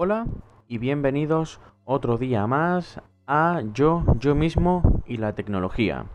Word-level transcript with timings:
Hola 0.00 0.28
y 0.68 0.78
bienvenidos 0.78 1.58
otro 1.84 2.18
día 2.18 2.46
más 2.46 3.02
a 3.26 3.62
Yo, 3.74 4.04
Yo 4.20 4.36
mismo 4.36 5.02
y 5.08 5.16
la 5.16 5.34
tecnología. 5.34 6.06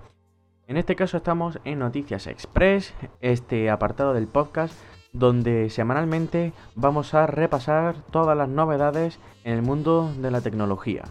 En 0.67 0.77
este 0.77 0.95
caso 0.95 1.17
estamos 1.17 1.59
en 1.65 1.79
Noticias 1.79 2.27
Express, 2.27 2.93
este 3.19 3.69
apartado 3.69 4.13
del 4.13 4.27
podcast 4.27 4.73
donde 5.11 5.69
semanalmente 5.69 6.53
vamos 6.75 7.13
a 7.13 7.27
repasar 7.27 7.97
todas 8.09 8.37
las 8.37 8.47
novedades 8.47 9.19
en 9.43 9.51
el 9.51 9.63
mundo 9.63 10.13
de 10.17 10.31
la 10.31 10.39
tecnología. 10.39 11.03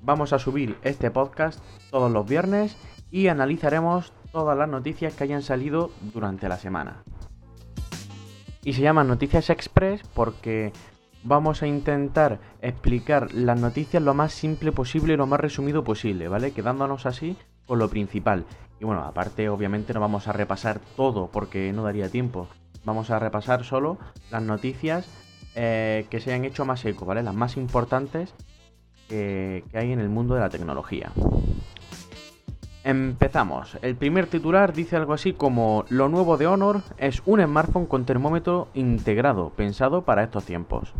Vamos 0.00 0.32
a 0.32 0.38
subir 0.38 0.78
este 0.82 1.10
podcast 1.10 1.62
todos 1.90 2.10
los 2.10 2.26
viernes 2.26 2.78
y 3.10 3.28
analizaremos 3.28 4.14
todas 4.32 4.56
las 4.56 4.70
noticias 4.70 5.14
que 5.14 5.24
hayan 5.24 5.42
salido 5.42 5.90
durante 6.14 6.48
la 6.48 6.56
semana. 6.56 7.02
Y 8.64 8.72
se 8.72 8.80
llama 8.80 9.04
Noticias 9.04 9.50
Express 9.50 10.02
porque 10.14 10.72
vamos 11.24 11.62
a 11.62 11.66
intentar 11.66 12.40
explicar 12.60 13.32
las 13.32 13.58
noticias 13.60 14.02
lo 14.02 14.14
más 14.14 14.32
simple 14.32 14.72
posible 14.72 15.16
lo 15.16 15.26
más 15.26 15.40
resumido 15.40 15.84
posible, 15.84 16.28
¿vale? 16.28 16.52
Quedándonos 16.52 17.06
así 17.06 17.36
con 17.66 17.78
lo 17.78 17.88
principal. 17.88 18.44
Y 18.80 18.84
bueno, 18.84 19.02
aparte 19.02 19.48
obviamente 19.48 19.94
no 19.94 20.00
vamos 20.00 20.28
a 20.28 20.32
repasar 20.32 20.80
todo 20.96 21.28
porque 21.28 21.72
no 21.72 21.84
daría 21.84 22.08
tiempo. 22.08 22.48
Vamos 22.84 23.10
a 23.10 23.18
repasar 23.18 23.64
solo 23.64 23.98
las 24.30 24.42
noticias 24.42 25.06
eh, 25.54 26.06
que 26.10 26.20
se 26.20 26.32
hayan 26.32 26.44
hecho 26.44 26.64
más 26.64 26.84
eco, 26.84 27.04
¿vale? 27.04 27.22
Las 27.22 27.34
más 27.34 27.56
importantes 27.56 28.34
que 29.08 29.62
hay 29.74 29.92
en 29.92 30.00
el 30.00 30.08
mundo 30.08 30.34
de 30.34 30.40
la 30.40 30.48
tecnología. 30.48 31.12
Empezamos. 32.84 33.78
El 33.80 33.94
primer 33.94 34.26
titular 34.26 34.72
dice 34.72 34.96
algo 34.96 35.12
así 35.12 35.32
como 35.32 35.84
lo 35.88 36.08
nuevo 36.08 36.36
de 36.36 36.48
Honor 36.48 36.82
es 36.98 37.22
un 37.26 37.40
smartphone 37.40 37.86
con 37.86 38.04
termómetro 38.04 38.68
integrado, 38.74 39.50
pensado 39.50 40.02
para 40.02 40.24
estos 40.24 40.44
tiempos. 40.44 40.92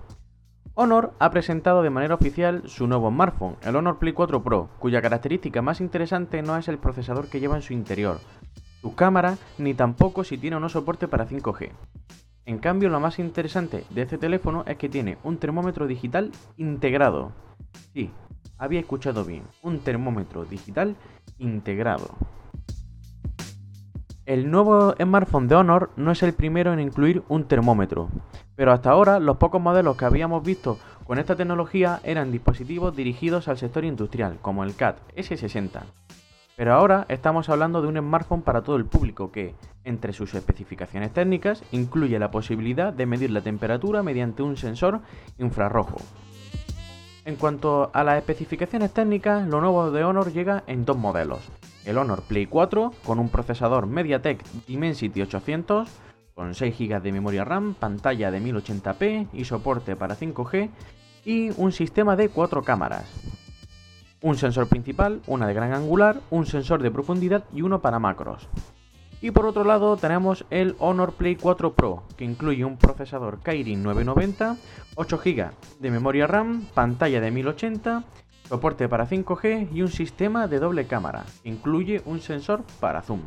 Honor 0.74 1.12
ha 1.18 1.30
presentado 1.30 1.82
de 1.82 1.90
manera 1.90 2.14
oficial 2.14 2.62
su 2.66 2.86
nuevo 2.86 3.10
smartphone, 3.10 3.56
el 3.62 3.74
Honor 3.74 3.98
Play 3.98 4.12
4 4.12 4.44
Pro, 4.44 4.70
cuya 4.78 5.02
característica 5.02 5.60
más 5.60 5.80
interesante 5.80 6.40
no 6.40 6.56
es 6.56 6.68
el 6.68 6.78
procesador 6.78 7.28
que 7.28 7.40
lleva 7.40 7.56
en 7.56 7.62
su 7.62 7.72
interior, 7.72 8.20
su 8.80 8.94
cámara, 8.94 9.36
ni 9.58 9.74
tampoco 9.74 10.22
si 10.22 10.38
tiene 10.38 10.56
o 10.56 10.60
no 10.60 10.68
soporte 10.68 11.08
para 11.08 11.26
5G. 11.26 11.70
En 12.46 12.58
cambio, 12.58 12.90
lo 12.90 13.00
más 13.00 13.18
interesante 13.18 13.84
de 13.90 14.02
este 14.02 14.18
teléfono 14.18 14.64
es 14.66 14.76
que 14.76 14.88
tiene 14.88 15.18
un 15.24 15.36
termómetro 15.36 15.86
digital 15.86 16.30
integrado. 16.56 17.32
Sí, 17.92 18.10
había 18.58 18.80
escuchado 18.80 19.24
bien, 19.24 19.42
un 19.62 19.80
termómetro 19.80 20.44
digital 20.44 20.96
integrado. 21.38 22.10
El 24.24 24.50
nuevo 24.50 24.94
smartphone 25.00 25.48
de 25.48 25.56
Honor 25.56 25.90
no 25.96 26.12
es 26.12 26.22
el 26.22 26.32
primero 26.32 26.72
en 26.72 26.78
incluir 26.78 27.24
un 27.28 27.44
termómetro, 27.48 28.08
pero 28.54 28.72
hasta 28.72 28.90
ahora 28.90 29.18
los 29.18 29.36
pocos 29.36 29.60
modelos 29.60 29.96
que 29.96 30.04
habíamos 30.04 30.44
visto 30.44 30.78
con 31.04 31.18
esta 31.18 31.34
tecnología 31.34 32.00
eran 32.04 32.30
dispositivos 32.30 32.94
dirigidos 32.94 33.48
al 33.48 33.58
sector 33.58 33.84
industrial, 33.84 34.38
como 34.40 34.62
el 34.62 34.76
CAT 34.76 34.98
S60. 35.16 35.82
Pero 36.56 36.74
ahora 36.74 37.06
estamos 37.08 37.48
hablando 37.48 37.82
de 37.82 37.88
un 37.88 37.98
smartphone 37.98 38.42
para 38.42 38.62
todo 38.62 38.76
el 38.76 38.84
público 38.84 39.32
que, 39.32 39.56
entre 39.84 40.12
sus 40.12 40.34
especificaciones 40.34 41.12
técnicas, 41.12 41.64
incluye 41.72 42.18
la 42.18 42.30
posibilidad 42.30 42.92
de 42.92 43.06
medir 43.06 43.30
la 43.30 43.40
temperatura 43.40 44.02
mediante 44.02 44.42
un 44.42 44.56
sensor 44.56 45.00
infrarrojo, 45.38 45.96
en 47.24 47.36
cuanto 47.36 47.90
a 47.92 48.04
las 48.04 48.18
especificaciones 48.18 48.92
técnicas, 48.92 49.46
lo 49.46 49.60
nuevo 49.60 49.90
de 49.90 50.04
Honor 50.04 50.32
llega 50.32 50.64
en 50.66 50.84
dos 50.84 50.96
modelos. 50.96 51.40
El 51.84 51.98
Honor 51.98 52.22
Play 52.22 52.46
4 52.46 52.92
con 53.04 53.18
un 53.18 53.28
procesador 53.28 53.86
MediaTek 53.86 54.44
Dimensity 54.66 55.22
800 55.22 55.88
con 56.34 56.54
6 56.54 56.76
GB 56.78 57.02
de 57.02 57.12
memoria 57.12 57.44
RAM, 57.44 57.74
pantalla 57.74 58.30
de 58.30 58.40
1080p 58.40 59.28
y 59.32 59.44
soporte 59.44 59.96
para 59.96 60.16
5G 60.16 60.70
y 61.24 61.50
un 61.56 61.72
sistema 61.72 62.16
de 62.16 62.28
4 62.28 62.62
cámaras. 62.62 63.04
Un 64.22 64.36
sensor 64.36 64.68
principal, 64.68 65.20
una 65.26 65.46
de 65.46 65.54
gran 65.54 65.72
angular, 65.72 66.20
un 66.30 66.46
sensor 66.46 66.82
de 66.82 66.90
profundidad 66.90 67.44
y 67.52 67.62
uno 67.62 67.82
para 67.82 67.98
macros. 67.98 68.48
Y 69.22 69.30
por 69.30 69.46
otro 69.46 69.62
lado 69.62 69.96
tenemos 69.96 70.44
el 70.50 70.74
Honor 70.80 71.12
Play 71.12 71.36
4 71.36 71.74
Pro, 71.74 72.02
que 72.16 72.24
incluye 72.24 72.64
un 72.64 72.76
procesador 72.76 73.38
Kirin 73.38 73.80
990, 73.84 74.56
8 74.96 75.20
GB 75.24 75.50
de 75.78 75.90
memoria 75.92 76.26
RAM, 76.26 76.66
pantalla 76.74 77.20
de 77.20 77.30
1080, 77.30 78.02
soporte 78.48 78.88
para 78.88 79.08
5G 79.08 79.68
y 79.72 79.82
un 79.82 79.88
sistema 79.88 80.48
de 80.48 80.58
doble 80.58 80.88
cámara, 80.88 81.24
que 81.44 81.50
incluye 81.50 82.02
un 82.04 82.20
sensor 82.20 82.64
para 82.80 83.00
zoom. 83.00 83.20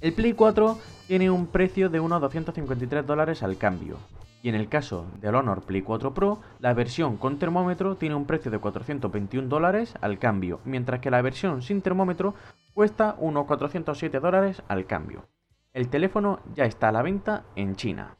El 0.00 0.12
Play 0.12 0.34
4 0.34 0.78
tiene 1.08 1.30
un 1.30 1.48
precio 1.48 1.88
de 1.88 1.98
unos 1.98 2.20
253 2.20 3.04
dólares 3.04 3.42
al 3.42 3.56
cambio, 3.56 3.96
y 4.40 4.48
en 4.48 4.54
el 4.54 4.68
caso 4.68 5.06
del 5.20 5.34
Honor 5.34 5.62
Play 5.62 5.82
4 5.82 6.14
Pro, 6.14 6.38
la 6.60 6.74
versión 6.74 7.16
con 7.16 7.40
termómetro 7.40 7.96
tiene 7.96 8.14
un 8.14 8.24
precio 8.24 8.52
de 8.52 8.60
421 8.60 9.48
dólares 9.48 9.94
al 10.00 10.20
cambio, 10.20 10.60
mientras 10.64 11.00
que 11.00 11.10
la 11.10 11.22
versión 11.22 11.62
sin 11.62 11.82
termómetro 11.82 12.34
cuesta 12.78 13.16
unos 13.18 13.46
407 13.46 14.20
dólares 14.20 14.62
al 14.68 14.86
cambio. 14.86 15.26
El 15.72 15.88
teléfono 15.88 16.38
ya 16.54 16.64
está 16.64 16.90
a 16.90 16.92
la 16.92 17.02
venta 17.02 17.42
en 17.56 17.74
China. 17.74 18.18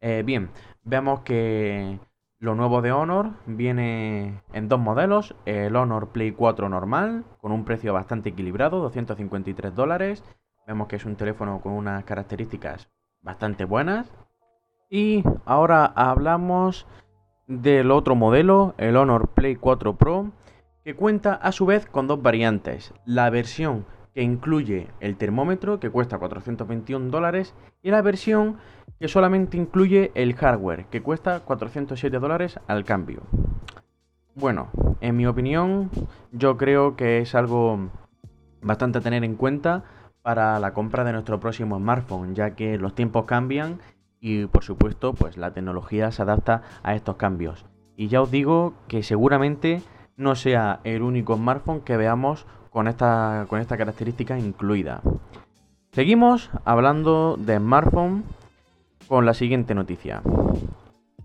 Eh, 0.00 0.24
bien, 0.26 0.50
vemos 0.82 1.20
que 1.20 2.00
lo 2.40 2.56
nuevo 2.56 2.82
de 2.82 2.90
Honor 2.90 3.30
viene 3.46 4.42
en 4.52 4.68
dos 4.68 4.80
modelos, 4.80 5.36
el 5.44 5.76
Honor 5.76 6.08
Play 6.08 6.32
4 6.32 6.68
normal, 6.68 7.24
con 7.40 7.52
un 7.52 7.64
precio 7.64 7.92
bastante 7.92 8.30
equilibrado, 8.30 8.80
253 8.80 9.72
dólares. 9.76 10.24
Vemos 10.66 10.88
que 10.88 10.96
es 10.96 11.04
un 11.04 11.14
teléfono 11.14 11.60
con 11.60 11.74
unas 11.74 12.02
características 12.02 12.90
bastante 13.22 13.64
buenas, 13.64 14.10
y 14.90 15.22
ahora 15.44 15.84
hablamos 15.84 16.84
del 17.46 17.92
otro 17.92 18.16
modelo, 18.16 18.74
el 18.76 18.96
Honor 18.96 19.28
Play 19.28 19.54
4 19.54 19.94
Pro, 19.94 20.32
que 20.84 20.94
cuenta 20.94 21.34
a 21.34 21.50
su 21.50 21.64
vez 21.64 21.86
con 21.86 22.06
dos 22.06 22.22
variantes. 22.22 22.92
La 23.06 23.30
versión 23.30 23.86
que 24.12 24.22
incluye 24.22 24.88
el 25.00 25.16
termómetro, 25.16 25.80
que 25.80 25.90
cuesta 25.90 26.18
421 26.18 27.10
dólares, 27.10 27.54
y 27.82 27.90
la 27.90 28.02
versión 28.02 28.58
que 29.00 29.08
solamente 29.08 29.56
incluye 29.56 30.12
el 30.14 30.34
hardware, 30.34 30.86
que 30.86 31.02
cuesta 31.02 31.40
407 31.40 32.18
dólares 32.18 32.60
al 32.68 32.84
cambio. 32.84 33.22
Bueno, 34.34 34.68
en 35.00 35.16
mi 35.16 35.26
opinión, 35.26 35.90
yo 36.32 36.56
creo 36.56 36.96
que 36.96 37.18
es 37.18 37.34
algo 37.34 37.90
bastante 38.60 38.98
a 38.98 39.00
tener 39.00 39.24
en 39.24 39.36
cuenta 39.36 39.84
para 40.22 40.58
la 40.58 40.74
compra 40.74 41.02
de 41.04 41.12
nuestro 41.12 41.40
próximo 41.40 41.78
smartphone, 41.78 42.34
ya 42.34 42.54
que 42.54 42.78
los 42.78 42.94
tiempos 42.94 43.24
cambian 43.24 43.80
y 44.20 44.46
por 44.46 44.64
supuesto 44.64 45.12
pues 45.12 45.36
la 45.36 45.52
tecnología 45.52 46.10
se 46.10 46.22
adapta 46.22 46.62
a 46.82 46.94
estos 46.94 47.16
cambios. 47.16 47.66
Y 47.96 48.08
ya 48.08 48.22
os 48.22 48.30
digo 48.30 48.74
que 48.88 49.02
seguramente 49.02 49.82
no 50.16 50.34
sea 50.34 50.80
el 50.84 51.02
único 51.02 51.36
smartphone 51.36 51.80
que 51.80 51.96
veamos 51.96 52.46
con 52.70 52.88
esta, 52.88 53.46
con 53.48 53.60
esta 53.60 53.76
característica 53.76 54.38
incluida. 54.38 55.00
Seguimos 55.92 56.50
hablando 56.64 57.36
de 57.38 57.58
smartphone 57.58 58.24
con 59.06 59.26
la 59.26 59.34
siguiente 59.34 59.74
noticia. 59.74 60.22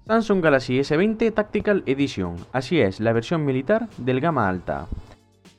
Samsung 0.05 0.41
Galaxy 0.41 0.79
S20 0.79 1.33
Tactical 1.33 1.83
Edition, 1.85 2.35
así 2.51 2.79
es, 2.79 2.99
la 2.99 3.13
versión 3.13 3.45
militar 3.45 3.87
del 3.97 4.21
gama 4.21 4.49
alta. 4.49 4.87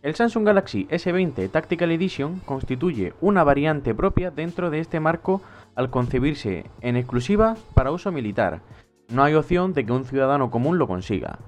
El 0.02 0.14
Samsung 0.14 0.46
Galaxy 0.46 0.86
S20 0.88 1.50
Tactical 1.50 1.90
Edition 1.90 2.40
constituye 2.40 3.12
una 3.20 3.44
variante 3.44 3.94
propia 3.94 4.30
dentro 4.30 4.70
de 4.70 4.80
este 4.80 4.98
marco 4.98 5.42
al 5.74 5.90
concebirse 5.90 6.64
en 6.80 6.96
exclusiva 6.96 7.56
para 7.74 7.92
uso 7.92 8.10
militar. 8.10 8.60
No 9.08 9.22
hay 9.22 9.34
opción 9.34 9.72
de 9.72 9.84
que 9.84 9.92
un 9.92 10.04
ciudadano 10.04 10.50
común 10.50 10.78
lo 10.78 10.86
consiga. 10.86 11.38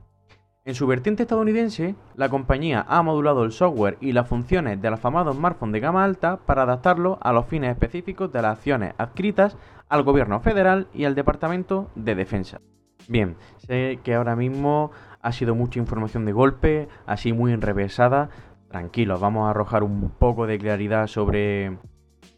En 0.64 0.76
su 0.76 0.86
vertiente 0.86 1.24
estadounidense, 1.24 1.96
la 2.14 2.28
compañía 2.28 2.86
ha 2.88 3.02
modulado 3.02 3.42
el 3.42 3.50
software 3.50 3.98
y 4.00 4.12
las 4.12 4.28
funciones 4.28 4.80
del 4.80 4.94
afamado 4.94 5.32
smartphone 5.32 5.72
de 5.72 5.80
gama 5.80 6.04
alta 6.04 6.36
para 6.36 6.62
adaptarlo 6.62 7.18
a 7.20 7.32
los 7.32 7.46
fines 7.46 7.72
específicos 7.72 8.32
de 8.32 8.42
las 8.42 8.58
acciones 8.58 8.94
adscritas 8.96 9.56
al 9.88 10.04
gobierno 10.04 10.38
federal 10.38 10.86
y 10.94 11.04
al 11.04 11.16
Departamento 11.16 11.90
de 11.96 12.14
Defensa. 12.14 12.60
Bien, 13.08 13.34
sé 13.58 13.98
que 14.04 14.14
ahora 14.14 14.36
mismo 14.36 14.92
ha 15.20 15.32
sido 15.32 15.56
mucha 15.56 15.80
información 15.80 16.24
de 16.26 16.32
golpe, 16.32 16.88
así 17.06 17.32
muy 17.32 17.52
enrevesada. 17.52 18.30
Tranquilos, 18.68 19.20
vamos 19.20 19.48
a 19.48 19.50
arrojar 19.50 19.82
un 19.82 20.10
poco 20.10 20.46
de 20.46 20.58
claridad 20.58 21.08
sobre, 21.08 21.76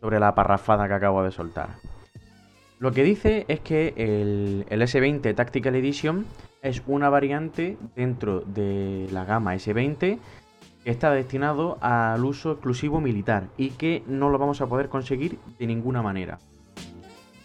sobre 0.00 0.18
la 0.18 0.34
parrafada 0.34 0.88
que 0.88 0.94
acabo 0.94 1.22
de 1.22 1.30
soltar. 1.30 1.68
Lo 2.78 2.92
que 2.92 3.04
dice 3.04 3.44
es 3.48 3.60
que 3.60 3.92
el, 3.98 4.64
el, 4.70 4.80
S20 4.80 5.34
Tactical 5.34 5.74
Edition 5.74 6.24
es 6.64 6.82
una 6.86 7.10
variante 7.10 7.76
dentro 7.94 8.40
de 8.40 9.06
la 9.12 9.26
gama 9.26 9.54
S20 9.54 10.18
que 10.82 10.90
está 10.90 11.10
destinado 11.10 11.76
al 11.82 12.24
uso 12.24 12.52
exclusivo 12.52 13.00
militar 13.00 13.48
y 13.58 13.70
que 13.70 14.02
no 14.06 14.30
lo 14.30 14.38
vamos 14.38 14.62
a 14.62 14.66
poder 14.66 14.88
conseguir 14.88 15.38
de 15.58 15.66
ninguna 15.66 16.02
manera. 16.02 16.38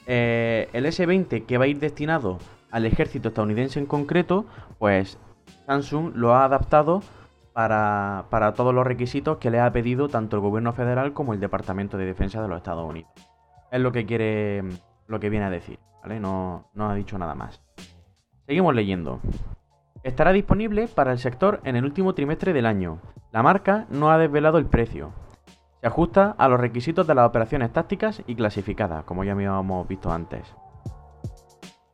Eh, 0.07 0.69
el 0.71 0.85
S20 0.85 1.45
que 1.45 1.57
va 1.57 1.65
a 1.65 1.67
ir 1.67 1.79
destinado 1.79 2.39
al 2.71 2.85
ejército 2.85 3.27
estadounidense 3.27 3.77
en 3.77 3.85
concreto, 3.87 4.45
pues 4.77 5.17
Samsung 5.65 6.15
lo 6.15 6.33
ha 6.33 6.45
adaptado 6.45 7.03
para, 7.53 8.53
todos 8.55 8.73
los 8.73 8.87
requisitos 8.87 9.37
que 9.37 9.51
le 9.51 9.59
ha 9.59 9.69
pedido 9.73 10.07
tanto 10.07 10.37
el 10.37 10.41
gobierno 10.41 10.71
federal 10.71 11.11
como 11.11 11.33
el 11.33 11.41
Departamento 11.41 11.97
de 11.97 12.05
Defensa 12.05 12.41
de 12.41 12.47
los 12.47 12.57
Estados 12.57 12.89
Unidos. 12.89 13.11
Es 13.69 13.81
lo 13.81 13.91
que 13.91 14.05
quiere, 14.05 14.63
lo 15.07 15.19
que 15.19 15.29
viene 15.29 15.45
a 15.45 15.49
decir, 15.49 15.77
¿vale? 16.01 16.21
No, 16.21 16.69
no 16.73 16.89
ha 16.89 16.95
dicho 16.95 17.17
nada 17.17 17.35
más. 17.35 17.61
Seguimos 18.49 18.73
leyendo. 18.73 19.19
Estará 20.01 20.31
disponible 20.31 20.87
para 20.87 21.11
el 21.11 21.19
sector 21.19 21.61
en 21.65 21.75
el 21.75 21.85
último 21.85 22.15
trimestre 22.15 22.51
del 22.51 22.65
año. 22.65 22.97
La 23.31 23.43
marca 23.43 23.85
no 23.91 24.09
ha 24.09 24.17
desvelado 24.17 24.57
el 24.57 24.65
precio. 24.65 25.11
Se 25.81 25.85
ajusta 25.85 26.33
a 26.35 26.47
los 26.47 26.59
requisitos 26.59 27.05
de 27.05 27.13
las 27.13 27.27
operaciones 27.27 27.71
tácticas 27.71 28.23
y 28.25 28.33
clasificadas, 28.33 29.03
como 29.03 29.23
ya 29.23 29.33
habíamos 29.33 29.87
visto 29.87 30.11
antes. 30.11 30.51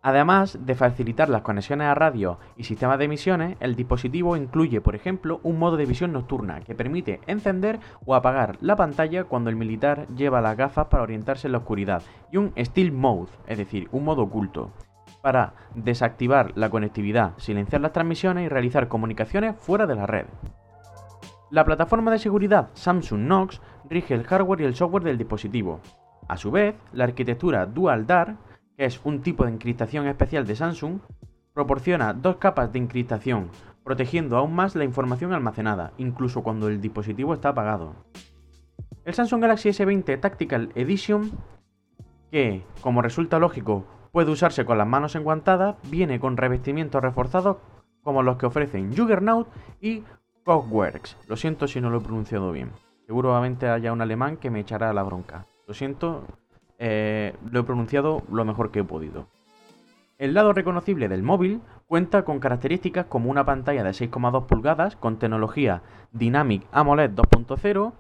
Además 0.02 0.58
de 0.66 0.76
facilitar 0.76 1.28
las 1.28 1.42
conexiones 1.42 1.88
a 1.88 1.94
radio 1.94 2.40
y 2.56 2.64
sistemas 2.64 3.00
de 3.00 3.06
emisiones, 3.06 3.58
el 3.60 3.76
dispositivo 3.76 4.38
incluye, 4.38 4.80
por 4.80 4.96
ejemplo, 4.96 5.42
un 5.44 5.60
modo 5.60 5.76
de 5.76 5.86
visión 5.86 6.14
nocturna 6.14 6.62
que 6.62 6.74
permite 6.74 7.20
encender 7.28 7.82
o 8.06 8.16
apagar 8.16 8.56
la 8.62 8.78
pantalla 8.78 9.26
cuando 9.26 9.50
el 9.50 9.58
militar 9.58 10.08
lleva 10.16 10.40
las 10.40 10.56
gafas 10.56 10.88
para 10.88 11.04
orientarse 11.04 11.50
en 11.50 11.52
la 11.52 11.58
oscuridad, 11.58 12.02
y 12.32 12.38
un 12.38 12.54
Stealth 12.58 12.94
Mode, 12.94 13.32
es 13.46 13.58
decir, 13.58 13.90
un 13.92 14.06
modo 14.06 14.22
oculto, 14.22 14.72
para 15.26 15.56
desactivar 15.74 16.52
la 16.54 16.70
conectividad, 16.70 17.34
silenciar 17.38 17.82
las 17.82 17.94
transmisiones 17.94 18.46
y 18.46 18.48
realizar 18.48 18.88
comunicaciones 18.88 19.56
fuera 19.58 19.88
de 19.88 19.96
la 19.96 20.06
red. 20.06 20.28
La 21.50 21.66
plataforma 21.66 22.12
de 22.12 22.20
seguridad 22.20 22.70
Samsung 22.74 23.26
Knox 23.26 23.60
rige 23.90 24.14
el 24.14 24.24
hardware 24.24 24.62
y 24.62 24.66
el 24.66 24.76
software 24.76 25.02
del 25.02 25.18
dispositivo. 25.18 25.80
A 26.28 26.38
su 26.38 26.52
vez, 26.52 26.76
la 26.94 27.06
arquitectura 27.06 27.66
Dual 27.66 28.06
DAR 28.06 28.36
que 28.78 28.86
es 28.86 29.02
un 29.04 29.24
tipo 29.24 29.46
de 29.46 29.52
encriptación 29.52 30.06
especial 30.06 30.46
de 30.46 30.56
Samsung, 30.56 31.00
proporciona 31.56 32.14
dos 32.14 32.36
capas 32.36 32.72
de 32.72 32.78
encriptación, 32.78 33.50
protegiendo 33.84 34.38
aún 34.38 34.54
más 34.54 34.76
la 34.76 34.84
información 34.84 35.34
almacenada, 35.34 35.94
incluso 35.98 36.44
cuando 36.44 36.68
el 36.68 36.82
dispositivo 36.82 37.34
está 37.34 37.50
apagado. 37.50 37.96
El 39.06 39.16
Samsung 39.16 39.42
Galaxy 39.42 39.70
S20 39.70 40.20
Tactical 40.20 40.70
Edition, 40.76 41.32
que, 42.30 42.64
como 42.82 43.02
resulta 43.02 43.40
lógico, 43.40 43.86
puede 44.16 44.32
usarse 44.32 44.64
con 44.64 44.78
las 44.78 44.88
manos 44.88 45.14
enguantadas, 45.18 45.76
viene 45.92 46.22
con 46.22 46.38
revestimientos 46.38 47.02
reforzados 47.02 47.58
como 48.02 48.24
los 48.24 48.38
que 48.38 48.46
ofrecen 48.46 48.96
Juggernaut 48.96 49.50
y 49.82 50.06
Cogworks. 50.46 51.18
Lo 51.28 51.36
siento 51.36 51.68
si 51.68 51.82
no 51.82 51.90
lo 51.90 51.98
he 51.98 52.02
pronunciado 52.02 52.54
bien. 52.54 52.72
Seguramente 53.08 53.68
haya 53.68 53.92
un 53.92 54.00
alemán 54.00 54.38
que 54.38 54.50
me 54.50 54.62
echará 54.62 54.94
la 54.94 55.04
bronca. 55.04 55.46
Lo 55.68 55.74
siento, 55.74 56.24
eh, 56.80 57.36
lo 57.52 57.60
he 57.60 57.64
pronunciado 57.64 58.24
lo 58.32 58.46
mejor 58.46 58.72
que 58.72 58.80
he 58.80 58.84
podido. 58.86 59.28
El 60.18 60.34
lado 60.34 60.54
reconocible 60.54 61.10
del 61.10 61.22
móvil 61.22 61.60
cuenta 61.86 62.24
con 62.24 62.40
características 62.40 63.08
como 63.08 63.30
una 63.30 63.44
pantalla 63.44 63.84
de 63.84 63.90
6,2 63.90 64.46
pulgadas 64.46 64.96
con 64.96 65.20
tecnología 65.20 65.82
Dynamic 66.14 66.66
AMOLED 66.72 67.12
2.0, 67.12 67.92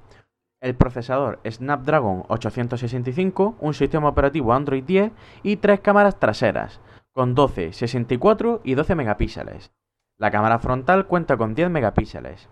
el 0.66 0.74
procesador 0.76 1.40
Snapdragon 1.48 2.24
865, 2.28 3.56
un 3.60 3.74
sistema 3.76 4.10
operativo 4.10 4.52
Android 4.52 4.84
10 4.84 5.12
y 5.44 5.58
tres 5.58 5.80
cámaras 5.80 6.20
traseras 6.20 6.82
con 7.14 7.36
12, 7.36 7.72
64 7.72 8.62
y 8.64 8.74
12 8.74 8.96
megapíxeles. 8.96 9.72
La 10.18 10.32
cámara 10.32 10.58
frontal 10.58 11.06
cuenta 11.06 11.38
con 11.38 11.54
10 11.54 11.70
megapíxeles. 11.70 12.50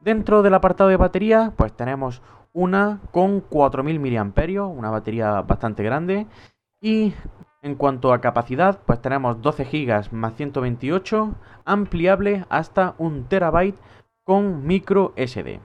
Dentro 0.00 0.42
del 0.42 0.54
apartado 0.54 0.88
de 0.88 0.96
batería, 0.96 1.52
pues 1.56 1.72
tenemos 1.72 2.22
una 2.52 3.00
con 3.10 3.40
4000 3.40 3.98
mAh, 3.98 4.62
una 4.62 4.90
batería 4.90 5.42
bastante 5.42 5.82
grande. 5.82 6.28
Y 6.80 7.12
en 7.60 7.74
cuanto 7.74 8.12
a 8.12 8.20
capacidad, 8.20 8.78
pues 8.86 9.02
tenemos 9.02 9.42
12 9.42 9.64
GB 9.64 10.12
más 10.12 10.34
128, 10.36 11.34
ampliable 11.64 12.44
hasta 12.48 12.94
1 12.98 13.24
TB 13.28 13.74
con 14.22 14.64
micro 14.64 15.12
SD. 15.16 15.58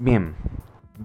Bien, 0.00 0.36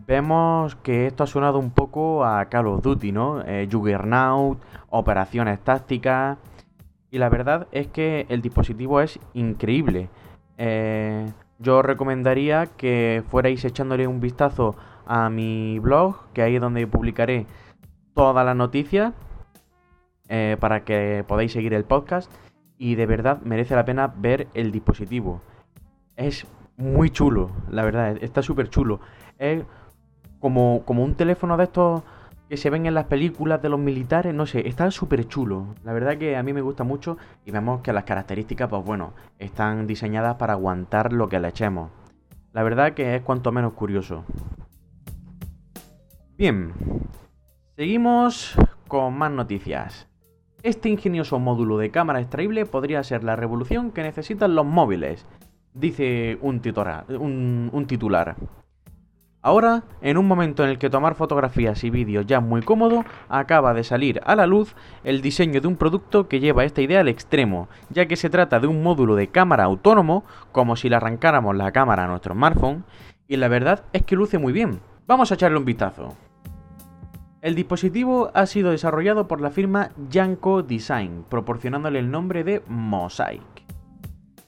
vemos 0.06 0.75
que 0.75 1.07
esto 1.07 1.24
ha 1.24 1.28
sonado 1.28 1.57
un 1.57 1.72
poco 1.72 2.24
a 2.25 2.45
Call 2.45 2.68
of 2.68 2.84
Duty, 2.84 3.12
¿no? 3.12 3.42
Eh, 3.42 3.68
Juggernaut, 3.72 4.62
operaciones 4.92 5.60
tácticas. 5.63 6.38
Y 7.10 7.18
la 7.18 7.30
verdad 7.30 7.68
es 7.72 7.88
que 7.88 8.28
el 8.30 8.44
dispositivo 8.44 9.01
es 9.01 9.19
increíble. 9.34 10.10
Eh, 10.60 11.25
yo 11.57 11.81
recomendaría 11.81 12.68
que 12.68 13.24
fuerais 13.30 13.66
echándole 13.66 14.06
un 14.06 14.19
vistazo 14.19 14.75
a 15.07 15.28
mi 15.31 15.80
blog, 15.80 16.31
que 16.34 16.44
ahí 16.44 16.56
es 16.56 16.62
donde 16.62 16.86
publicaré 16.86 17.48
todas 18.13 18.45
las 18.45 18.56
noticias 18.56 19.13
eh, 20.30 20.56
para 20.60 20.84
que 20.84 21.25
podáis 21.28 21.51
seguir 21.51 21.74
el 21.74 21.84
podcast. 21.84 22.31
Y 22.78 22.94
de 22.94 23.07
verdad 23.07 23.42
merece 23.42 23.75
la 23.75 23.86
pena 23.86 24.13
ver 24.16 24.48
el 24.54 24.72
dispositivo. 24.72 25.42
Es 26.16 26.45
muy 26.77 27.09
chulo, 27.09 27.51
la 27.69 27.83
verdad, 27.83 28.17
está 28.21 28.41
súper 28.41 28.69
chulo. 28.69 28.99
Es 29.37 29.63
como, 30.39 30.83
como 30.85 31.03
un 31.03 31.15
teléfono 31.15 31.57
de 31.57 31.65
estos 31.65 32.03
que 32.49 32.57
se 32.57 32.69
ven 32.69 32.85
en 32.85 32.93
las 32.93 33.05
películas 33.05 33.61
de 33.61 33.69
los 33.69 33.79
militares, 33.79 34.33
no 34.33 34.45
sé, 34.45 34.67
está 34.67 34.89
súper 34.91 35.27
chulo. 35.27 35.75
La 35.83 35.93
verdad 35.93 36.17
que 36.17 36.35
a 36.35 36.43
mí 36.43 36.53
me 36.53 36.61
gusta 36.61 36.83
mucho 36.83 37.17
y 37.45 37.51
vemos 37.51 37.81
que 37.81 37.93
las 37.93 38.03
características, 38.03 38.69
pues 38.69 38.83
bueno, 38.83 39.13
están 39.39 39.87
diseñadas 39.87 40.35
para 40.35 40.53
aguantar 40.53 41.13
lo 41.13 41.29
que 41.29 41.39
le 41.39 41.47
echemos. 41.47 41.91
La 42.51 42.61
verdad 42.61 42.93
que 42.93 43.15
es 43.15 43.21
cuanto 43.23 43.51
menos 43.51 43.73
curioso. 43.73 44.25
Bien, 46.37 46.73
seguimos 47.75 48.55
con 48.87 49.17
más 49.17 49.31
noticias. 49.31 50.07
Este 50.61 50.89
ingenioso 50.89 51.39
módulo 51.39 51.77
de 51.77 51.91
cámara 51.91 52.21
extraíble 52.21 52.65
podría 52.65 53.03
ser 53.03 53.23
la 53.23 53.35
revolución 53.35 53.91
que 53.91 54.03
necesitan 54.03 54.55
los 54.55 54.65
móviles, 54.65 55.25
dice 55.73 56.37
un, 56.41 56.61
un, 57.71 57.85
titular. 57.87 58.35
Ahora, 59.41 59.83
en 60.01 60.17
un 60.17 60.25
momento 60.25 60.63
en 60.63 60.69
el 60.69 60.77
que 60.77 60.89
tomar 60.89 61.15
fotografías 61.15 61.83
y 61.83 61.89
vídeos 61.89 62.25
ya 62.25 62.37
es 62.37 62.43
muy 62.43 62.61
cómodo, 62.61 63.03
acaba 63.27 63.73
de 63.73 63.83
salir 63.83 64.21
a 64.25 64.35
la 64.35 64.47
luz 64.47 64.75
el 65.03 65.21
diseño 65.21 65.59
de 65.59 65.67
un 65.67 65.75
producto 65.75 66.29
que 66.29 66.39
lleva 66.39 66.63
esta 66.63 66.81
idea 66.81 67.01
al 67.01 67.09
extremo, 67.09 67.67
ya 67.89 68.05
que 68.05 68.15
se 68.15 68.29
trata 68.29 68.59
de 68.59 68.67
un 68.67 68.81
módulo 68.81 69.15
de 69.15 69.27
cámara 69.27 69.65
autónomo, 69.65 70.23
como 70.53 70.77
si 70.77 70.87
le 70.87 70.95
arrancáramos 70.95 71.55
la 71.57 71.71
cámara 71.73 72.05
a 72.05 72.07
nuestro 72.07 72.33
smartphone, 72.33 72.85
y 73.27 73.35
la 73.35 73.49
verdad 73.49 73.83
es 73.91 74.03
que 74.03 74.15
luce 74.15 74.37
muy 74.37 74.53
bien. 74.53 74.79
Vamos 75.07 75.31
a 75.31 75.35
echarle 75.35 75.57
un 75.57 75.65
vistazo. 75.65 76.15
El 77.41 77.55
dispositivo 77.55 78.31
ha 78.33 78.45
sido 78.45 78.71
desarrollado 78.71 79.27
por 79.27 79.41
la 79.41 79.51
firma 79.51 79.89
Yanko 80.09 80.63
Design, 80.63 81.25
proporcionándole 81.27 81.99
el 81.99 82.09
nombre 82.09 82.45
de 82.45 82.63
Mosaic. 82.69 83.62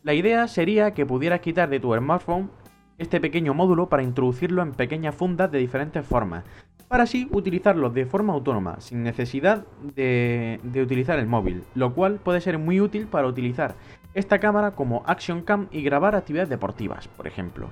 La 0.06 0.13
idea 0.13 0.48
sería 0.48 0.92
que 0.92 1.04
pudieras 1.04 1.40
quitar 1.40 1.68
de 1.68 1.80
tu 1.80 1.96
smartphone 1.96 2.52
este 3.00 3.19
pequeño 3.19 3.56
módulo 3.56 3.90
para 3.90 4.04
introducirlo 4.04 4.62
en 4.62 4.72
pequeñas 4.72 5.16
fundas 5.16 5.52
de 5.52 5.57
diferentes 5.57 6.06
formas, 6.06 6.44
para 6.88 7.06
así 7.06 7.28
utilizarlo 7.31 7.90
de 7.90 8.06
forma 8.06 8.34
autónoma, 8.34 8.80
sin 8.81 9.02
necesidad 9.02 9.66
de, 9.96 10.60
utilizar 10.75 11.18
el 11.18 11.25
móvil, 11.25 11.63
lo 11.74 11.96
cual 11.96 12.19
puede 12.24 12.40
ser 12.40 12.60
muy 12.60 12.80
útil 12.80 13.08
para 13.08 13.25
utilizar 13.25 13.74
esta 14.13 14.38
cámara 14.38 14.75
como 14.75 15.01
Action 15.08 15.41
Cam 15.41 15.70
y 15.72 15.82
grabar 15.82 16.15
actividades 16.15 16.50
deportivas, 16.50 17.08
por 17.08 17.25
ejemplo. 17.25 17.68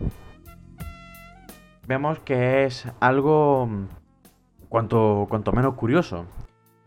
Vemos 1.87 2.17
que 2.17 2.63
es 2.63 2.91
algo 2.99 3.69
cuanto, 4.69 5.27
cuanto 5.29 5.51
menos 5.51 5.75
curioso, 5.75 6.25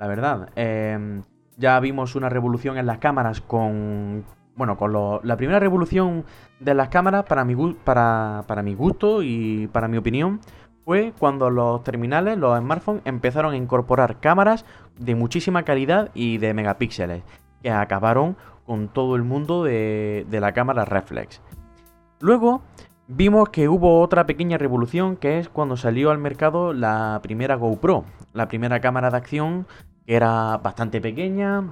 la 0.00 0.08
verdad. 0.08 0.48
Em, 0.56 1.22
ya 1.56 1.78
vimos 1.78 2.16
una 2.16 2.28
revolución 2.30 2.78
en 2.78 2.86
las 2.86 2.98
cámaras 2.98 3.40
con, 3.40 4.24
bueno, 4.56 4.76
con 4.76 4.92
la 5.22 5.36
primera 5.36 5.60
revolución 5.60 6.24
de 6.60 6.74
las 6.74 6.88
cámaras, 6.88 7.24
para 7.24 7.44
mi, 7.44 7.54
gusto 7.54 9.22
y 9.22 9.68
para 9.72 9.88
mi 9.88 9.98
opinión, 9.98 10.40
fue 10.84 11.12
cuando 11.18 11.50
los 11.50 11.84
terminales, 11.84 12.38
los 12.38 12.58
smartphones, 12.58 13.02
empezaron 13.04 13.52
a 13.52 13.56
incorporar 13.56 14.18
cámaras 14.18 14.64
de 14.98 15.14
muchísima 15.14 15.64
calidad 15.64 16.10
y 16.14 16.38
de 16.38 16.54
megapíxeles, 16.54 17.22
que 17.62 17.70
acabaron 17.70 18.36
con 18.64 18.88
todo 18.88 19.14
el 19.14 19.22
mundo 19.22 19.62
de, 19.62 20.26
de 20.30 20.40
la 20.40 20.52
cámara 20.52 20.84
reflex. 20.84 21.42
Luego 22.20 22.62
vimos 23.08 23.50
que 23.50 23.68
hubo 23.68 24.00
otra 24.00 24.26
pequeña 24.26 24.58
revolución 24.58 25.16
que 25.16 25.38
es 25.38 25.48
cuando 25.48 25.76
salió 25.76 26.10
al 26.10 26.18
mercado 26.18 26.72
la 26.72 27.20
primera 27.22 27.56
GoPro, 27.56 28.04
la 28.32 28.48
primera 28.48 28.80
cámara 28.80 29.10
de 29.10 29.16
acción 29.18 29.66
que 30.06 30.14
era 30.14 30.56
bastante 30.58 31.00
pequeña, 31.00 31.64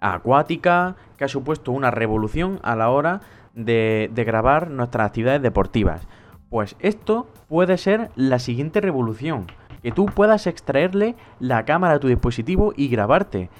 acuática, 0.00 0.96
que 1.16 1.24
ha 1.24 1.28
supuesto 1.28 1.72
una 1.72 1.90
revolución 1.90 2.60
a 2.62 2.76
la 2.76 2.90
hora 2.90 3.20
de, 3.54 4.10
grabar 4.14 4.70
nuestras 4.70 5.06
actividades 5.06 5.42
deportivas. 5.42 6.06
Pues 6.50 6.76
esto 6.78 7.26
puede 7.48 7.76
ser 7.76 8.10
la 8.14 8.38
siguiente 8.38 8.80
revolución. 8.80 9.46
Que 9.82 9.92
tú 9.92 10.06
puedas 10.06 10.46
extraerle 10.46 11.14
la 11.38 11.64
cámara 11.64 11.94
a 11.94 12.00
tu 12.00 12.08
dispositivo 12.08 12.72
y 12.76 12.88
grabarte. 12.88 13.50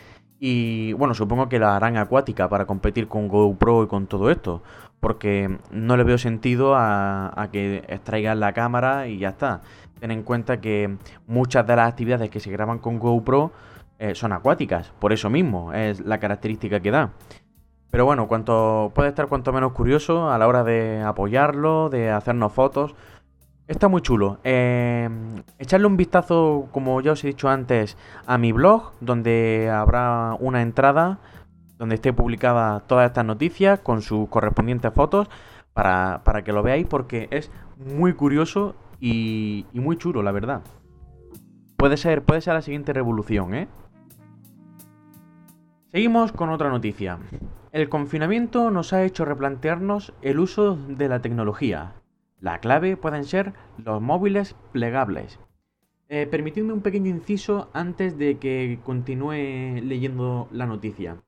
Y 0.41 0.93
bueno, 0.95 1.15
supongo 1.15 1.49
que 1.49 1.59
la 1.59 1.77
harán 1.77 1.97
acuática 1.97 2.49
para 2.49 2.67
competir 2.67 3.09
con 3.09 3.29
GoPro 3.29 3.85
y 3.85 3.87
con 3.87 4.07
todo 4.07 4.31
esto. 4.31 4.63
Porque 5.01 5.59
no 5.71 5.97
le 5.97 6.05
veo 6.05 6.19
sentido 6.19 6.75
a, 6.75 7.33
a 7.41 7.51
que 7.51 7.85
extraigan 7.89 8.41
la 8.41 8.53
cámara 8.53 9.07
y 9.07 9.19
ya 9.19 9.31
está. 9.31 9.61
Ten 10.01 10.11
en 10.11 10.23
cuenta 10.23 10.61
que 10.61 10.97
muchas 11.27 11.67
de 11.67 11.77
las 11.77 11.89
actividades 11.89 12.31
que 12.31 12.41
se 12.41 12.51
graban 12.51 12.79
con 12.79 12.99
GoPro 12.99 13.53
eh, 13.99 14.15
son 14.15 14.33
acuáticas, 14.33 14.93
por 14.99 15.13
eso 15.13 15.31
mismo, 15.31 15.73
es 15.73 16.01
la 16.01 16.19
característica 16.19 16.81
que 16.81 16.91
da. 16.91 17.13
Pero 17.91 18.05
bueno, 18.05 18.29
cuanto 18.29 18.93
puede 18.95 19.09
estar 19.09 19.29
cuanto 19.29 19.53
menos 19.53 19.73
curioso 19.73 20.31
a 20.31 20.39
la 20.39 20.47
hora 20.47 20.63
de 20.63 21.03
apoyarlo, 21.03 21.89
de 21.89 22.11
hacernos 22.11 22.53
fotos. 22.53 22.95
Está 23.67 23.89
muy 23.89 24.03
chulo. 24.03 24.39
Eh, 24.45 25.09
echarle 25.59 25.87
un 25.87 25.97
vistazo, 25.97 26.69
como 26.73 27.01
ya 27.01 27.13
os 27.13 27.25
he 27.25 27.29
dicho 27.29 27.49
antes, 27.49 27.97
a 28.27 28.39
mi 28.39 28.53
blog, 28.53 28.93
donde 29.01 29.71
habrá 29.71 30.37
una 30.39 30.63
entrada 30.63 31.19
donde 31.79 31.95
esté 31.95 32.13
publicada 32.13 32.81
todas 32.81 33.07
estas 33.07 33.25
noticias 33.25 33.79
con 33.81 34.03
sus 34.03 34.29
correspondientes 34.29 34.93
fotos 34.93 35.29
para, 35.73 36.23
para 36.25 36.43
que 36.43 36.53
lo 36.53 36.63
veáis 36.63 36.87
porque 36.87 37.29
es 37.31 37.51
muy 37.77 38.15
curioso 38.15 38.75
y, 39.01 39.65
y, 39.73 39.81
muy 39.81 39.97
chulo, 39.97 40.23
la 40.23 40.33
verdad. 40.33 40.63
Puede 41.77 41.97
ser, 41.97 42.23
puede 42.23 42.41
ser 42.41 42.55
la 42.55 42.63
siguiente 42.63 42.93
revolución, 42.93 43.55
¿eh? 43.55 43.69
Seguimos 45.91 46.33
con 46.33 46.51
otra 46.51 46.69
noticia. 46.69 47.19
El 47.73 47.89
confinamiento 47.89 48.71
nos 48.71 48.93
ha 48.93 49.05
hecho 49.05 49.25
replantearnos 49.25 50.13
el 50.21 50.39
uso 50.39 50.77
de 50.77 51.09
la 51.09 51.23
tecnología. 51.23 51.95
La 52.41 52.61
clave 52.61 52.99
pueden 52.99 53.25
ser 53.25 53.55
los 53.83 54.03
móviles 54.03 54.55
plegables. 54.73 55.41
Eh, 56.11 56.27
permitidme 56.31 56.75
un 56.75 56.83
pequeño 56.83 57.09
inciso 57.09 57.71
antes 57.73 58.19
de 58.19 58.37
que 58.37 58.79
continúe 58.85 59.81
leyendo 59.83 60.49
la 60.53 60.67
noticia. 60.67 61.23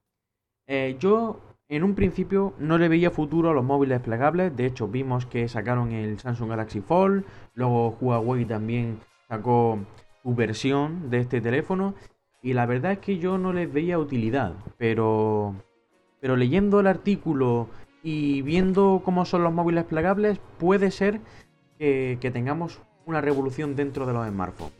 Eh, 0.66 0.96
yo 1.00 1.40
en 1.70 1.82
un 1.82 1.94
principio 1.94 2.52
no 2.58 2.76
le 2.76 2.88
veía 2.88 3.10
futuro 3.10 3.50
a 3.50 3.54
los 3.54 3.64
móviles 3.64 4.00
plegables, 4.00 4.54
de 4.54 4.66
hecho 4.66 4.88
vimos 4.88 5.24
que 5.24 5.48
sacaron 5.48 5.92
el 5.92 6.18
Samsung 6.18 6.50
Galaxy 6.50 6.82
Fold, 6.82 7.24
luego 7.54 7.96
Huawei 7.98 8.44
también 8.44 8.98
sacó 9.26 9.78
su 10.22 10.34
versión 10.34 11.08
de 11.08 11.20
este 11.20 11.40
teléfono 11.40 11.94
y 12.42 12.54
la 12.54 12.66
verdad 12.66 12.92
es 12.92 12.98
que 12.98 13.18
yo 13.18 13.38
no 13.38 13.52
les 13.52 13.72
veía 13.72 13.98
utilidad, 13.98 14.54
pero 14.78 15.54
pero 16.20 16.36
leyendo 16.36 16.80
el 16.80 16.86
artículo 16.86 17.68
y 18.02 18.42
viendo 18.42 19.02
cómo 19.04 19.24
son 19.24 19.42
los 19.42 19.52
móviles 19.52 19.84
plegables 19.84 20.38
puede 20.58 20.90
ser 20.90 21.20
que, 21.78 22.18
que 22.20 22.30
tengamos 22.30 22.80
una 23.06 23.20
revolución 23.20 23.74
dentro 23.74 24.06
de 24.06 24.12
los 24.12 24.28
smartphones. 24.28 24.74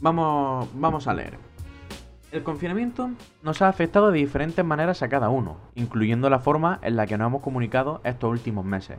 Vamos, 0.00 0.68
vamos 0.74 1.08
a 1.08 1.14
leer. 1.14 1.38
El 2.30 2.42
confinamiento 2.42 3.10
nos 3.42 3.62
ha 3.62 3.68
afectado 3.68 4.10
de 4.10 4.18
diferentes 4.18 4.64
maneras 4.64 5.02
a 5.02 5.08
cada 5.08 5.30
uno, 5.30 5.56
incluyendo 5.74 6.28
la 6.28 6.40
forma 6.40 6.80
en 6.82 6.96
la 6.96 7.06
que 7.06 7.16
nos 7.16 7.28
hemos 7.28 7.42
comunicado 7.42 8.00
estos 8.04 8.30
últimos 8.30 8.64
meses. 8.64 8.98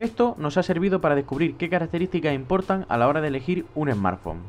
Esto 0.00 0.34
nos 0.38 0.56
ha 0.56 0.62
servido 0.62 1.00
para 1.00 1.14
descubrir 1.14 1.56
qué 1.56 1.68
características 1.68 2.34
importan 2.34 2.86
a 2.88 2.96
la 2.96 3.06
hora 3.06 3.20
de 3.20 3.28
elegir 3.28 3.66
un 3.74 3.92
smartphone. 3.92 4.40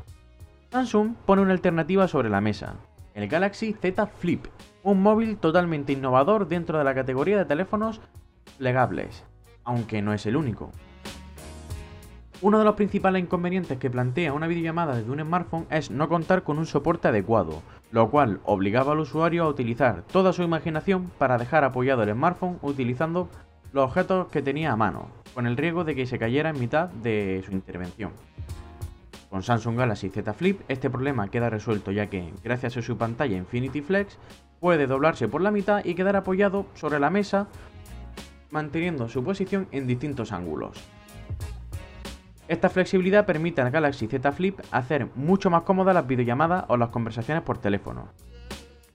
Samsung 0.74 1.14
pone 1.24 1.40
una 1.40 1.52
alternativa 1.52 2.08
sobre 2.08 2.28
la 2.28 2.40
mesa, 2.40 2.74
el 3.14 3.28
Galaxy 3.28 3.74
Z 3.74 4.06
Flip, 4.06 4.46
un 4.82 5.02
móvil 5.02 5.36
totalmente 5.36 5.92
innovador 5.92 6.48
dentro 6.48 6.78
de 6.78 6.82
la 6.82 6.96
categoría 6.96 7.38
de 7.38 7.44
teléfonos 7.44 8.00
plegables, 8.58 9.22
aunque 9.62 10.02
no 10.02 10.12
es 10.12 10.26
el 10.26 10.34
único. 10.34 10.72
Uno 12.42 12.58
de 12.58 12.64
los 12.64 12.74
principales 12.74 13.22
inconvenientes 13.22 13.78
que 13.78 13.88
plantea 13.88 14.32
una 14.32 14.48
videollamada 14.48 14.96
desde 14.96 15.12
un 15.12 15.20
smartphone 15.20 15.68
es 15.70 15.92
no 15.92 16.08
contar 16.08 16.42
con 16.42 16.58
un 16.58 16.66
soporte 16.66 17.06
adecuado, 17.06 17.62
lo 17.92 18.10
cual 18.10 18.40
obligaba 18.42 18.94
al 18.94 18.98
usuario 18.98 19.44
a 19.44 19.48
utilizar 19.48 20.02
toda 20.02 20.32
su 20.32 20.42
imaginación 20.42 21.08
para 21.18 21.38
dejar 21.38 21.62
apoyado 21.62 22.02
el 22.02 22.14
smartphone 22.14 22.58
utilizando 22.62 23.28
los 23.72 23.84
objetos 23.84 24.26
que 24.26 24.42
tenía 24.42 24.72
a 24.72 24.76
mano, 24.76 25.06
con 25.34 25.46
el 25.46 25.56
riesgo 25.56 25.84
de 25.84 25.94
que 25.94 26.06
se 26.06 26.18
cayera 26.18 26.50
en 26.50 26.58
mitad 26.58 26.88
de 26.88 27.44
su 27.46 27.52
intervención. 27.52 28.10
Con 29.34 29.42
Samsung 29.42 29.76
Galaxy 29.76 30.10
Z 30.10 30.32
Flip 30.32 30.60
este 30.68 30.90
problema 30.90 31.26
queda 31.26 31.50
resuelto 31.50 31.90
ya 31.90 32.06
que, 32.06 32.32
gracias 32.44 32.76
a 32.76 32.82
su 32.82 32.96
pantalla 32.96 33.36
Infinity 33.36 33.80
Flex, 33.80 34.16
puede 34.60 34.86
doblarse 34.86 35.26
por 35.26 35.40
la 35.40 35.50
mitad 35.50 35.84
y 35.84 35.96
quedar 35.96 36.14
apoyado 36.14 36.66
sobre 36.74 37.00
la 37.00 37.10
mesa 37.10 37.48
manteniendo 38.52 39.08
su 39.08 39.24
posición 39.24 39.66
en 39.72 39.88
distintos 39.88 40.30
ángulos. 40.30 40.78
Esta 42.46 42.68
flexibilidad 42.68 43.26
permite 43.26 43.60
al 43.60 43.72
Galaxy 43.72 44.06
Z 44.06 44.30
Flip 44.30 44.60
hacer 44.70 45.08
mucho 45.16 45.50
más 45.50 45.64
cómodas 45.64 45.96
las 45.96 46.06
videollamadas 46.06 46.66
o 46.68 46.76
las 46.76 46.90
conversaciones 46.90 47.42
por 47.42 47.58
teléfono. 47.58 48.10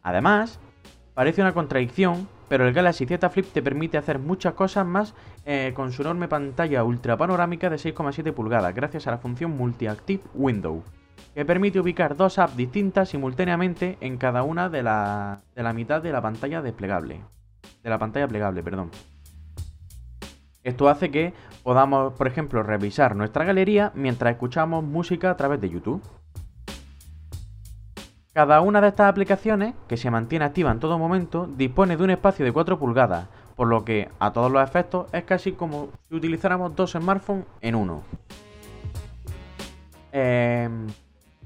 Además, 0.04 0.58
parece 1.16 1.42
una 1.42 1.54
contradicción, 1.54 2.30
pero 2.50 2.68
el 2.68 2.74
Galaxy 2.74 3.06
Z 3.06 3.30
Flip 3.30 3.46
te 3.54 3.62
permite 3.62 3.98
hacer 3.98 4.20
muchas 4.20 4.56
cosas 4.56 4.86
más 4.86 5.14
eh, 5.46 5.72
con 5.76 5.94
su 5.94 6.02
enorme 6.02 6.28
pantalla 6.28 6.84
ultra 6.84 7.16
panorámica 7.16 7.70
de 7.70 7.78
6,7 7.78 8.34
pulgadas, 8.34 8.76
gracias 8.76 9.08
a 9.08 9.12
la 9.12 9.20
función 9.20 9.56
Multi-Active 9.56 10.24
Window, 10.34 10.84
que 11.34 11.46
permite 11.46 11.80
ubicar 11.80 12.18
dos 12.18 12.40
apps 12.40 12.58
distintas 12.58 13.10
simultáneamente 13.10 13.98
en 14.02 14.18
cada 14.18 14.44
una 14.44 14.68
de 14.68 14.84
la, 14.84 15.40
de 15.56 15.64
la 15.64 15.72
mitad 15.72 16.02
de 16.02 16.12
la 16.12 16.22
pantalla 16.22 16.62
desplegable. 16.62 17.22
De 17.84 17.90
la 17.90 18.00
pantalla 18.00 18.28
plegable, 18.28 18.64
perdón. 18.64 18.92
Esto 20.64 20.90
hace 20.90 21.10
que 21.10 21.34
podamos, 21.64 22.14
por 22.14 22.28
ejemplo, 22.28 22.64
revisar 22.64 23.16
nuestra 23.16 23.46
galería 23.46 23.92
mientras 23.96 24.34
escuchamos 24.34 24.84
música 24.84 25.32
a 25.32 25.38
través 25.38 25.62
de 25.62 25.70
YouTube. 25.70 26.02
Cada 28.34 28.62
una 28.62 28.80
de 28.80 28.90
estas 28.90 29.10
aplicaciones, 29.10 29.74
que 29.88 29.98
se 29.98 30.12
mantiene 30.12 30.46
activa 30.46 30.72
en 30.72 30.80
todo 30.80 31.00
momento, 31.00 31.48
dispone 31.58 31.98
de 31.98 32.04
un 32.04 32.12
espacio 32.12 32.46
de 32.46 32.52
4 32.52 32.78
pulgadas, 32.78 33.28
por 33.56 33.68
lo 33.68 33.84
que 33.84 34.10
a 34.20 34.32
todos 34.32 34.52
los 34.52 34.64
efectos 34.64 35.08
es 35.14 35.24
casi 35.24 35.54
como 35.54 35.90
si 36.08 36.16
utilizáramos 36.16 36.76
dos 36.76 36.92
smartphones 36.92 37.46
en 37.62 37.74
uno. 37.74 38.04
Em, 40.12 40.88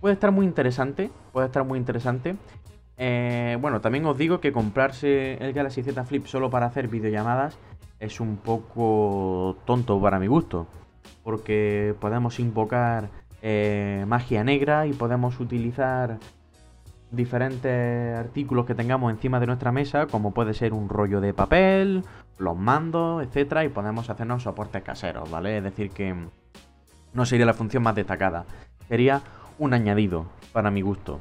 puede 0.01 0.13
estar 0.13 0.31
muy 0.31 0.45
interesante, 0.45 1.09
puede 1.31 1.47
estar 1.47 1.63
muy 1.63 1.79
interesante. 1.79 2.35
Eh, 2.97 3.57
bueno, 3.61 3.79
también 3.79 4.05
os 4.05 4.17
digo 4.17 4.41
que 4.41 4.51
comprarse 4.51 5.35
el 5.35 5.53
Galaxy 5.53 5.83
Z 5.83 6.03
Flip 6.03 6.25
solo 6.25 6.49
para 6.49 6.65
hacer 6.65 6.89
videollamadas 6.89 7.57
es 7.99 8.19
un 8.19 8.35
poco 8.35 9.55
tonto 9.65 9.99
para 10.01 10.19
mi 10.19 10.27
gusto, 10.27 10.67
porque 11.23 11.95
podemos 12.01 12.39
invocar 12.39 13.09
eh, 13.41 14.03
magia 14.05 14.43
negra 14.43 14.85
y 14.85 14.93
podemos 14.93 15.39
utilizar 15.39 16.19
diferentes 17.13 18.17
artículos 18.17 18.65
que 18.65 18.75
tengamos 18.75 19.11
encima 19.11 19.39
de 19.39 19.47
nuestra 19.47 19.71
mesa, 19.71 20.07
como 20.07 20.33
puede 20.33 20.53
ser 20.53 20.73
un 20.73 20.89
rollo 20.89 21.21
de 21.21 21.33
papel, 21.33 22.03
los 22.37 22.57
mandos, 22.57 23.23
etcétera, 23.23 23.63
y 23.63 23.69
podemos 23.69 24.09
hacernos 24.09 24.43
soportes 24.43 24.83
caseros, 24.83 25.29
¿vale? 25.29 25.57
Es 25.57 25.63
decir, 25.63 25.91
que 25.91 26.15
no 27.13 27.25
sería 27.25 27.45
la 27.45 27.53
función 27.53 27.83
más 27.83 27.95
destacada, 27.95 28.45
sería 28.87 29.21
un 29.59 29.73
añadido 29.73 30.25
para 30.51 30.71
mi 30.71 30.81
gusto. 30.81 31.19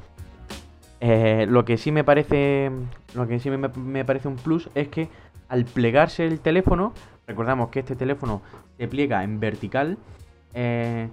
Eh, 1.00 1.46
lo 1.48 1.64
que 1.64 1.76
sí 1.76 1.92
me 1.92 2.04
parece, 2.04 2.70
lo 3.14 3.26
que 3.26 3.38
sí 3.38 3.50
me 3.50 4.04
parece 4.04 4.28
un 4.28 4.36
plus 4.36 4.70
es 4.74 4.88
que 4.88 5.08
al 5.48 5.64
plegarse 5.64 6.24
el 6.26 6.40
teléfono, 6.40 6.94
recordamos 7.26 7.68
que 7.68 7.80
este 7.80 7.96
teléfono 7.96 8.40
se 8.78 8.88
pliega 8.88 9.22
en 9.22 9.38
vertical, 9.38 9.98
eh, 10.54 11.08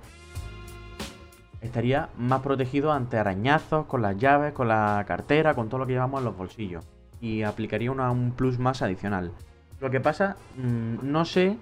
estaría 1.61 2.09
más 2.17 2.41
protegido 2.41 2.91
ante 2.91 3.17
arañazos, 3.17 3.85
con 3.85 4.01
las 4.01 4.17
llaves, 4.17 4.53
con 4.53 4.67
la 4.67 5.03
cartera, 5.07 5.53
con 5.53 5.69
todo 5.69 5.79
lo 5.79 5.87
que 5.87 5.93
llevamos 5.93 6.19
en 6.19 6.25
los 6.25 6.37
bolsillos. 6.37 6.85
Y 7.21 7.43
aplicaría 7.43 7.91
un 7.91 8.31
plus 8.35 8.59
más 8.59 8.81
adicional. 8.81 9.31
Lo 9.79 9.89
que 9.89 9.99
pasa, 9.99 10.35
mm, 10.57 10.97
no 11.03 11.25
sé, 11.25 11.57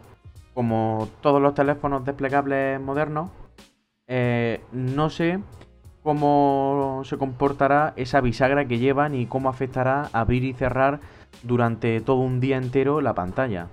como 0.54 1.08
todos 1.22 1.42
los 1.42 1.54
teléfonos 1.54 2.06
desplegables 2.06 2.80
modernos, 2.82 3.30
eh, 4.08 4.62
no 4.72 5.10
sé 5.10 5.40
cómo 6.02 7.02
se 7.04 7.18
comportará 7.18 7.94
esa 7.96 8.22
bisagra 8.22 8.66
que 8.66 8.80
llevan 8.80 9.14
y 9.14 9.26
cómo 9.26 9.50
afectará 9.50 10.10
abrir 10.14 10.44
y 10.46 10.54
cerrar 10.54 11.00
durante 11.44 12.00
todo 12.02 12.18
un 12.18 12.40
día 12.40 12.58
entero 12.58 13.02
la 13.02 13.14
pantalla. 13.14 13.68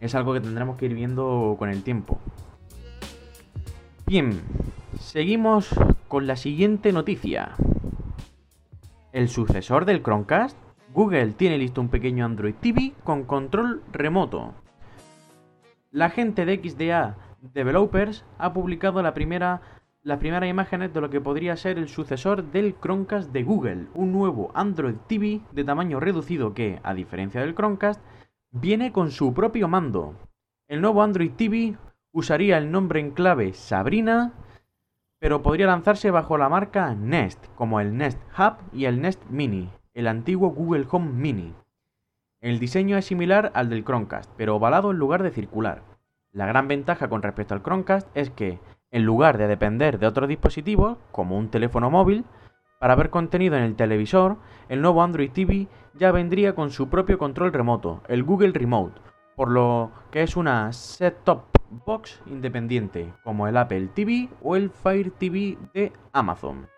Es 0.00 0.14
algo 0.14 0.32
que 0.32 0.40
tendremos 0.40 0.76
que 0.76 0.86
ir 0.86 0.94
viendo 0.94 1.56
con 1.58 1.68
el 1.68 1.82
tiempo. 1.82 2.18
Bien, 4.06 4.40
seguimos 5.10 5.74
con 6.06 6.28
la 6.28 6.36
siguiente 6.36 6.92
noticia. 6.92 7.56
El 9.10 9.28
sucesor 9.28 9.84
del 9.84 10.02
Chromecast, 10.02 10.56
Google 10.94 11.32
tiene 11.32 11.58
listo 11.58 11.80
un 11.80 11.88
pequeño 11.88 12.24
Android 12.24 12.54
TV 12.54 12.92
con 13.02 13.24
control 13.24 13.82
remoto. 13.90 14.54
La 15.90 16.10
gente 16.10 16.44
de 16.44 16.60
XDA 16.62 17.16
Developers 17.40 18.24
ha 18.38 18.52
publicado 18.52 19.02
las 19.02 19.12
primeras 19.12 19.60
imágenes 20.48 20.94
de 20.94 21.00
lo 21.00 21.10
que 21.10 21.20
podría 21.20 21.56
ser 21.56 21.78
el 21.78 21.88
sucesor 21.88 22.44
del 22.52 22.76
Chromecast 22.80 23.32
de 23.32 23.42
Google, 23.42 23.88
un 23.94 24.12
nuevo 24.12 24.52
Android 24.54 24.94
TV 25.08 25.40
de 25.50 25.64
tamaño 25.64 25.98
reducido 25.98 26.54
que, 26.54 26.78
a 26.84 26.94
diferencia 26.94 27.40
del 27.40 27.56
Chromecast, 27.56 28.00
viene 28.52 28.92
con 28.92 29.10
su 29.10 29.34
propio 29.34 29.66
mando. 29.66 30.14
El 30.68 30.80
nuevo 30.80 31.02
Android 31.02 31.32
TV 31.32 31.76
usaría 32.12 32.58
el 32.58 32.70
nombre 32.70 33.00
en 33.00 33.10
clave 33.10 33.54
Sabrina, 33.54 34.34
pero 35.20 35.42
podría 35.42 35.66
lanzarse 35.66 36.10
bajo 36.10 36.38
la 36.38 36.48
marca 36.48 36.94
Nest, 36.94 37.46
como 37.54 37.78
el 37.78 37.96
Nest 37.96 38.18
Hub 38.36 38.54
y 38.72 38.86
el 38.86 39.00
Nest 39.00 39.22
Mini, 39.28 39.70
el 39.94 40.08
antiguo 40.08 40.48
Google 40.48 40.86
Home 40.90 41.12
Mini. 41.12 41.54
El 42.40 42.58
diseño 42.58 42.96
es 42.96 43.04
similar 43.04 43.52
al 43.54 43.68
del 43.68 43.84
Chromecast, 43.84 44.30
pero 44.38 44.56
ovalado 44.56 44.90
en 44.90 44.96
lugar 44.96 45.22
de 45.22 45.30
circular. 45.30 45.82
La 46.32 46.46
gran 46.46 46.68
ventaja 46.68 47.08
con 47.08 47.22
respecto 47.22 47.52
al 47.52 47.62
Chromecast 47.62 48.08
es 48.14 48.30
que 48.30 48.58
en 48.90 49.04
lugar 49.04 49.36
de 49.36 49.46
depender 49.46 49.98
de 49.98 50.06
otros 50.06 50.26
dispositivos, 50.26 50.96
como 51.12 51.36
un 51.36 51.50
teléfono 51.50 51.90
móvil, 51.90 52.24
para 52.78 52.94
ver 52.94 53.10
contenido 53.10 53.58
en 53.58 53.64
el 53.64 53.76
televisor, 53.76 54.38
el 54.70 54.80
nuevo 54.80 55.02
Android 55.02 55.30
TV 55.30 55.68
ya 55.92 56.12
vendría 56.12 56.54
con 56.54 56.70
su 56.70 56.88
propio 56.88 57.18
control 57.18 57.52
remoto, 57.52 58.00
el 58.08 58.24
Google 58.24 58.52
Remote, 58.52 58.98
por 59.36 59.50
lo 59.50 59.90
que 60.10 60.22
es 60.22 60.34
una 60.34 60.72
set-top 60.72 61.49
box 61.70 62.20
independiente, 62.26 63.12
como 63.24 63.48
el 63.48 63.56
Apple 63.56 63.88
TV 63.94 64.28
o 64.42 64.56
el 64.56 64.70
Fire 64.70 65.10
TV 65.12 65.56
de 65.72 65.92
Amazon. 66.12 66.68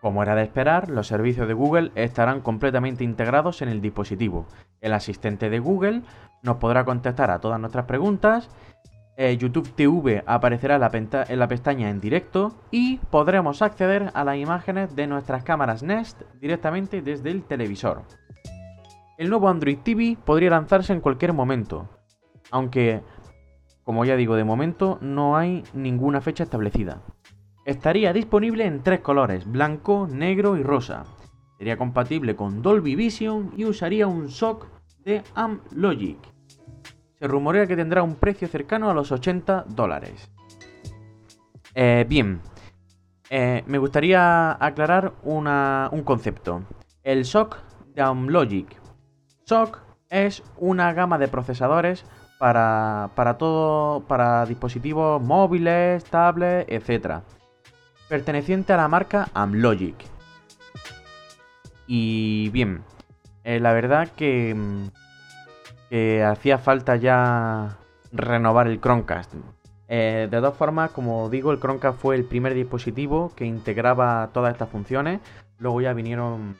Como 0.00 0.22
era 0.22 0.34
de 0.34 0.42
esperar, 0.42 0.88
los 0.88 1.06
servicios 1.06 1.46
de 1.46 1.54
Google 1.54 1.92
estarán 1.94 2.40
completamente 2.40 3.04
integrados 3.04 3.62
en 3.62 3.68
el 3.68 3.80
dispositivo. 3.80 4.46
El 4.80 4.94
asistente 4.94 5.50
de 5.50 5.58
Google 5.58 6.02
nos 6.42 6.56
podrá 6.56 6.84
contestar 6.84 7.30
a 7.30 7.40
todas 7.40 7.60
nuestras 7.60 7.84
preguntas, 7.84 8.48
eh, 9.22 9.36
YouTube 9.36 9.74
TV 9.74 10.22
aparecerá 10.24 10.76
en 10.76 10.80
la, 10.80 10.90
en 11.28 11.38
la 11.38 11.46
pestaña 11.46 11.90
en 11.90 12.00
directo 12.00 12.54
y 12.70 12.96
podremos 13.10 13.60
acceder 13.60 14.10
a 14.14 14.24
las 14.24 14.38
imágenes 14.38 14.96
de 14.96 15.06
nuestras 15.06 15.44
cámaras 15.44 15.82
Nest 15.82 16.22
directamente 16.40 17.02
desde 17.02 17.30
el 17.30 17.44
televisor. 17.44 18.04
El 19.18 19.28
nuevo 19.28 19.50
Android 19.50 19.76
TV 19.84 20.16
podría 20.24 20.48
lanzarse 20.48 20.94
en 20.94 21.02
cualquier 21.02 21.34
momento, 21.34 21.86
aunque, 22.50 23.02
como 23.90 24.04
ya 24.04 24.14
digo, 24.14 24.36
de 24.36 24.44
momento 24.44 24.98
no 25.00 25.36
hay 25.36 25.64
ninguna 25.74 26.20
fecha 26.20 26.44
establecida. 26.44 27.02
Estaría 27.64 28.12
disponible 28.12 28.64
en 28.64 28.84
tres 28.84 29.00
colores, 29.00 29.50
blanco, 29.50 30.06
negro 30.08 30.56
y 30.56 30.62
rosa. 30.62 31.02
Sería 31.58 31.76
compatible 31.76 32.36
con 32.36 32.62
Dolby 32.62 32.94
Vision 32.94 33.52
y 33.56 33.64
usaría 33.64 34.06
un 34.06 34.28
SOC 34.28 34.68
de 35.00 35.24
Amlogic. 35.34 36.20
Se 37.18 37.26
rumorea 37.26 37.66
que 37.66 37.74
tendrá 37.74 38.04
un 38.04 38.14
precio 38.14 38.46
cercano 38.46 38.88
a 38.88 38.94
los 38.94 39.10
80 39.10 39.64
dólares. 39.70 40.30
Eh, 41.74 42.06
bien, 42.08 42.40
eh, 43.28 43.64
me 43.66 43.78
gustaría 43.78 44.52
aclarar 44.64 45.14
un 45.24 46.02
concepto. 46.04 46.62
El 47.02 47.24
SOC 47.24 47.58
de 47.92 48.02
Amlogic. 48.02 48.80
SOC 49.46 49.80
es 50.10 50.44
una 50.58 50.92
gama 50.92 51.18
de 51.18 51.26
procesadores 51.26 52.04
para, 52.40 53.10
para 53.14 53.38
todo, 53.38 54.00
para 54.08 54.44
dispositivos 54.46 55.22
móviles, 55.22 56.02
tablets, 56.04 56.66
etc 56.68 57.22
perteneciente 58.10 58.72
a 58.72 58.76
la 58.76 58.88
marca 58.88 59.28
Amlogic. 59.34 59.94
Y 61.86 62.50
bien, 62.50 62.82
eh, 63.44 63.60
la 63.60 63.72
verdad 63.72 64.08
que, 64.16 64.54
hacía 66.26 66.58
falta 66.58 66.96
ya 66.96 67.78
renovar 68.12 68.66
el 68.66 68.80
Chromecast. 68.80 69.34
Eh, 69.88 70.28
de 70.30 70.36
todas 70.38 70.56
formas, 70.56 70.90
como 70.90 71.30
digo, 71.30 71.52
el 71.52 71.60
Chromecast 71.60 71.98
fue 71.98 72.16
el 72.16 72.24
primer 72.24 72.54
dispositivo 72.54 73.32
que 73.36 73.44
integraba 73.44 74.30
todas 74.32 74.52
estas 74.52 74.68
funciones. 74.68 75.20
Luego 75.58 75.80
ya 75.80 75.92
vinieron 75.92 76.56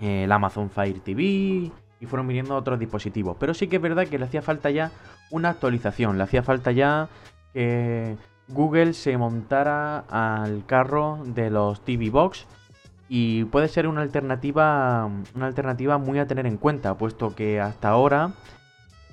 eh, 0.00 0.24
el 0.24 0.32
Amazon 0.32 0.68
Fire 0.68 0.98
TV 1.00 1.70
y 2.00 2.06
fueron 2.06 2.26
viniendo 2.26 2.56
otros 2.56 2.78
dispositivos. 2.78 3.36
Pero 3.38 3.54
sí 3.54 3.68
que 3.68 3.76
es 3.76 3.82
verdad 3.82 4.06
que 4.06 4.18
le 4.18 4.24
hacía 4.24 4.42
falta 4.42 4.70
ya 4.70 4.90
una 5.30 5.50
actualización. 5.50 6.16
Le 6.16 6.24
hacía 6.24 6.42
falta 6.42 6.72
ya 6.72 7.08
que 7.52 8.16
Google 8.48 8.94
se 8.94 9.16
montara 9.16 9.98
al 10.08 10.64
carro 10.66 11.20
de 11.24 11.50
los 11.50 11.84
TV 11.84 12.10
Box 12.10 12.46
y 13.08 13.44
puede 13.44 13.68
ser 13.68 13.86
una 13.86 14.02
alternativa, 14.02 15.08
una 15.34 15.46
alternativa 15.46 15.98
muy 15.98 16.18
a 16.18 16.26
tener 16.26 16.46
en 16.46 16.56
cuenta, 16.56 16.96
puesto 16.96 17.34
que 17.34 17.60
hasta 17.60 17.88
ahora, 17.88 18.34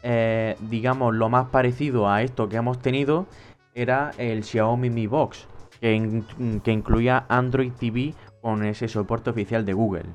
eh, 0.03 0.56
digamos, 0.62 1.15
lo 1.15 1.29
más 1.29 1.48
parecido 1.48 2.08
a 2.08 2.22
esto 2.22 2.48
que 2.48 2.58
hemos 2.58 2.79
tenido 2.79 3.25
era 3.74 4.12
el 4.17 4.44
Xiaomi 4.44 4.89
Mi 4.89 5.08
Box, 5.08 5.48
que, 5.82 6.24
que 6.63 6.72
incluía 6.72 7.25
Android 7.27 7.72
TV 7.74 8.13
con 8.41 8.63
ese 8.63 8.88
soporte 8.88 9.32
oficial 9.32 9.65
de 9.65 9.74
Google. 9.74 10.06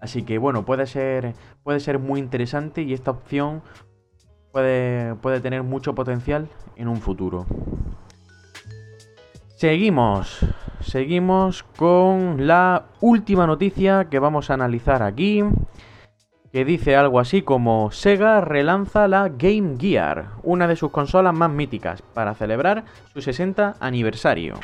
Así 0.00 0.22
que 0.22 0.38
bueno, 0.38 0.64
puede 0.64 0.86
ser, 0.86 1.34
puede 1.62 1.80
ser 1.80 1.98
muy 1.98 2.20
interesante 2.20 2.82
y 2.82 2.94
esta 2.94 3.10
opción 3.10 3.62
puede, 4.52 5.14
puede 5.16 5.40
tener 5.40 5.62
mucho 5.62 5.94
potencial 5.94 6.48
en 6.76 6.88
un 6.88 6.96
futuro. 6.96 7.46
Seguimos, 9.56 10.38
seguimos 10.80 11.64
con 11.76 12.46
la 12.46 12.86
última 13.00 13.46
noticia 13.46 14.06
que 14.06 14.18
vamos 14.18 14.48
a 14.48 14.54
analizar 14.54 15.02
aquí, 15.02 15.44
que 16.50 16.64
dice 16.64 16.96
algo 16.96 17.20
así 17.20 17.42
como 17.42 17.90
Sega 17.90 18.40
relanza 18.40 19.06
la 19.06 19.28
Game 19.28 19.76
Gear, 19.78 20.30
una 20.42 20.66
de 20.66 20.76
sus 20.76 20.90
consolas 20.90 21.34
más 21.34 21.50
míticas, 21.50 22.00
para 22.00 22.34
celebrar 22.34 22.84
su 23.12 23.20
60 23.20 23.76
aniversario. 23.80 24.54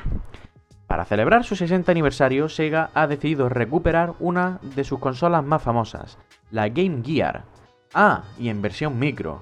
Para 0.87 1.05
celebrar 1.05 1.45
su 1.45 1.57
60 1.57 1.91
aniversario, 1.91 2.49
Sega 2.49 2.91
ha 2.95 3.07
decidido 3.07 3.49
recuperar 3.49 4.15
una 4.21 4.61
de 4.63 4.85
sus 4.85 5.01
consolas 5.01 5.45
más 5.45 5.63
famosas, 5.63 6.19
la 6.51 6.69
Game 6.69 7.03
Gear. 7.05 7.43
Ah, 7.93 8.23
y 8.39 8.49
en 8.49 8.63
versión 8.63 8.99
micro, 8.99 9.41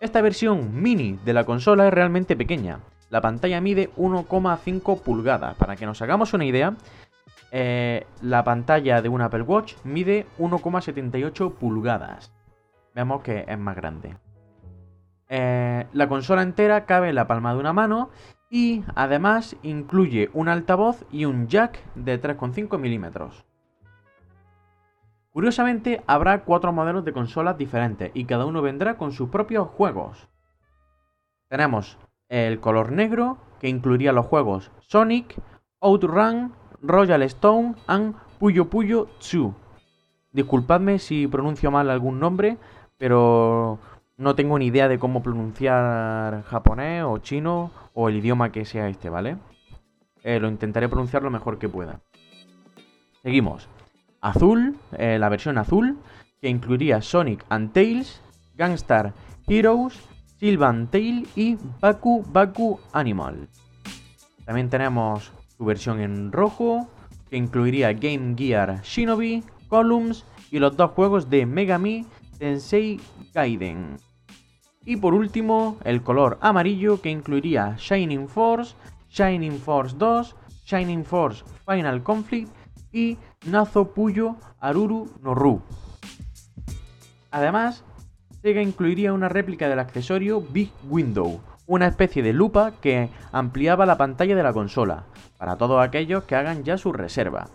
esta 0.00 0.22
versión 0.22 0.82
mini 0.82 1.18
de 1.24 1.32
la 1.32 1.44
consola 1.44 1.86
es 1.86 1.94
realmente 1.94 2.36
pequeña. 2.36 2.80
La 3.10 3.20
pantalla 3.20 3.60
mide 3.60 3.90
1,5 3.96 5.00
pulgadas. 5.00 5.54
Para 5.56 5.76
que 5.76 5.84
nos 5.84 6.00
hagamos 6.00 6.32
una 6.32 6.46
idea, 6.46 6.74
eh, 7.50 8.06
la 8.22 8.42
pantalla 8.42 9.02
de 9.02 9.10
un 9.10 9.20
Apple 9.20 9.42
Watch 9.42 9.74
mide 9.84 10.26
1,78 10.38 11.54
pulgadas. 11.54 12.32
Veamos 12.94 13.22
que 13.22 13.44
es 13.46 13.58
más 13.58 13.76
grande. 13.76 14.16
Eh, 15.28 15.86
la 15.92 16.08
consola 16.08 16.42
entera 16.42 16.84
cabe 16.84 17.10
en 17.10 17.14
la 17.14 17.26
palma 17.26 17.52
de 17.52 17.60
una 17.60 17.72
mano 17.72 18.10
y 18.52 18.84
además 18.94 19.56
incluye 19.62 20.28
un 20.34 20.50
altavoz 20.50 21.06
y 21.10 21.24
un 21.24 21.48
jack 21.48 21.82
de 21.94 22.20
3,5 22.20 22.78
milímetros. 22.78 23.46
Curiosamente, 25.32 26.04
habrá 26.06 26.44
cuatro 26.44 26.70
modelos 26.70 27.02
de 27.06 27.14
consolas 27.14 27.56
diferentes 27.56 28.10
y 28.12 28.26
cada 28.26 28.44
uno 28.44 28.60
vendrá 28.60 28.98
con 28.98 29.12
sus 29.12 29.30
propios 29.30 29.68
juegos. 29.68 30.28
Tenemos 31.48 31.96
el 32.28 32.60
color 32.60 32.92
negro, 32.92 33.38
que 33.58 33.70
incluiría 33.70 34.12
los 34.12 34.26
juegos 34.26 34.70
Sonic, 34.80 35.34
Outrun, 35.80 36.52
Royal 36.82 37.22
Stone 37.22 37.76
and 37.86 38.14
Puyo 38.38 38.68
Puyo 38.68 39.08
2. 39.32 39.54
Disculpadme 40.32 40.98
si 40.98 41.26
pronuncio 41.26 41.70
mal 41.70 41.88
algún 41.88 42.20
nombre, 42.20 42.58
pero 42.98 43.78
no 44.16 44.34
tengo 44.34 44.58
ni 44.58 44.66
idea 44.66 44.88
de 44.88 44.98
cómo 44.98 45.22
pronunciar 45.22 46.42
japonés 46.44 47.04
o 47.04 47.18
chino 47.18 47.70
o 47.94 48.08
el 48.08 48.16
idioma 48.16 48.52
que 48.52 48.64
sea 48.64 48.88
este, 48.88 49.08
¿vale? 49.08 49.36
Eh, 50.22 50.38
lo 50.38 50.48
intentaré 50.48 50.88
pronunciar 50.88 51.22
lo 51.22 51.30
mejor 51.30 51.58
que 51.58 51.68
pueda. 51.68 52.00
Seguimos 53.22 53.68
azul, 54.20 54.76
eh, 54.96 55.18
la 55.18 55.28
versión 55.28 55.58
azul, 55.58 55.98
que 56.40 56.48
incluiría 56.48 57.02
Sonic 57.02 57.44
and 57.48 57.72
Tails, 57.72 58.22
Gangstar 58.54 59.12
Heroes, 59.46 60.00
Sylvan 60.38 60.88
Tail 60.88 61.28
y 61.36 61.56
Baku 61.80 62.24
Baku 62.28 62.80
Animal. 62.92 63.48
También 64.44 64.70
tenemos 64.70 65.32
su 65.56 65.64
versión 65.64 66.00
en 66.00 66.32
rojo, 66.32 66.88
que 67.30 67.36
incluiría 67.36 67.92
Game 67.92 68.34
Gear 68.36 68.82
Shinobi, 68.82 69.44
Columns 69.68 70.24
y 70.50 70.58
los 70.58 70.76
dos 70.76 70.90
juegos 70.90 71.30
de 71.30 71.46
Megami 71.46 72.06
Tensei 72.42 73.00
Gaiden. 73.32 73.98
Y 74.84 74.96
por 74.96 75.14
último, 75.14 75.78
el 75.84 76.02
color 76.02 76.38
amarillo 76.40 77.00
que 77.00 77.08
incluiría 77.08 77.76
Shining 77.78 78.26
Force, 78.26 78.74
Shining 79.10 79.60
Force 79.60 79.94
2, 79.96 80.34
Shining 80.66 81.04
Force 81.04 81.44
Final 81.64 82.02
Conflict 82.02 82.52
y 82.90 83.16
Nazo 83.46 83.94
Puyo 83.94 84.38
Aruru 84.58 85.08
Noru. 85.22 85.62
Además, 87.30 87.84
Sega 88.42 88.60
incluiría 88.60 89.12
una 89.12 89.28
réplica 89.28 89.68
del 89.68 89.78
accesorio 89.78 90.40
Big 90.40 90.72
Window, 90.90 91.40
una 91.68 91.86
especie 91.86 92.24
de 92.24 92.32
lupa 92.32 92.72
que 92.80 93.08
ampliaba 93.30 93.86
la 93.86 93.96
pantalla 93.96 94.34
de 94.34 94.42
la 94.42 94.52
consola, 94.52 95.04
para 95.38 95.54
todos 95.54 95.80
aquellos 95.80 96.24
que 96.24 96.34
hagan 96.34 96.64
ya 96.64 96.76
su 96.76 96.92
reserva. 96.92 97.46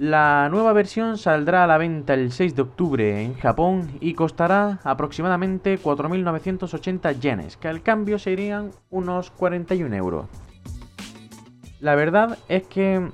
La 0.00 0.48
nueva 0.48 0.72
versión 0.72 1.18
saldrá 1.18 1.62
a 1.62 1.66
la 1.66 1.76
venta 1.76 2.14
el 2.14 2.32
6 2.32 2.56
de 2.56 2.62
octubre 2.62 3.22
en 3.22 3.34
Japón 3.34 3.98
y 4.00 4.14
costará 4.14 4.80
aproximadamente 4.82 5.78
4.980 5.78 7.20
yenes, 7.20 7.58
que 7.58 7.68
al 7.68 7.82
cambio 7.82 8.18
serían 8.18 8.70
unos 8.88 9.30
41 9.30 9.94
euros. 9.94 10.24
La 11.80 11.96
verdad 11.96 12.38
es 12.48 12.66
que 12.66 13.10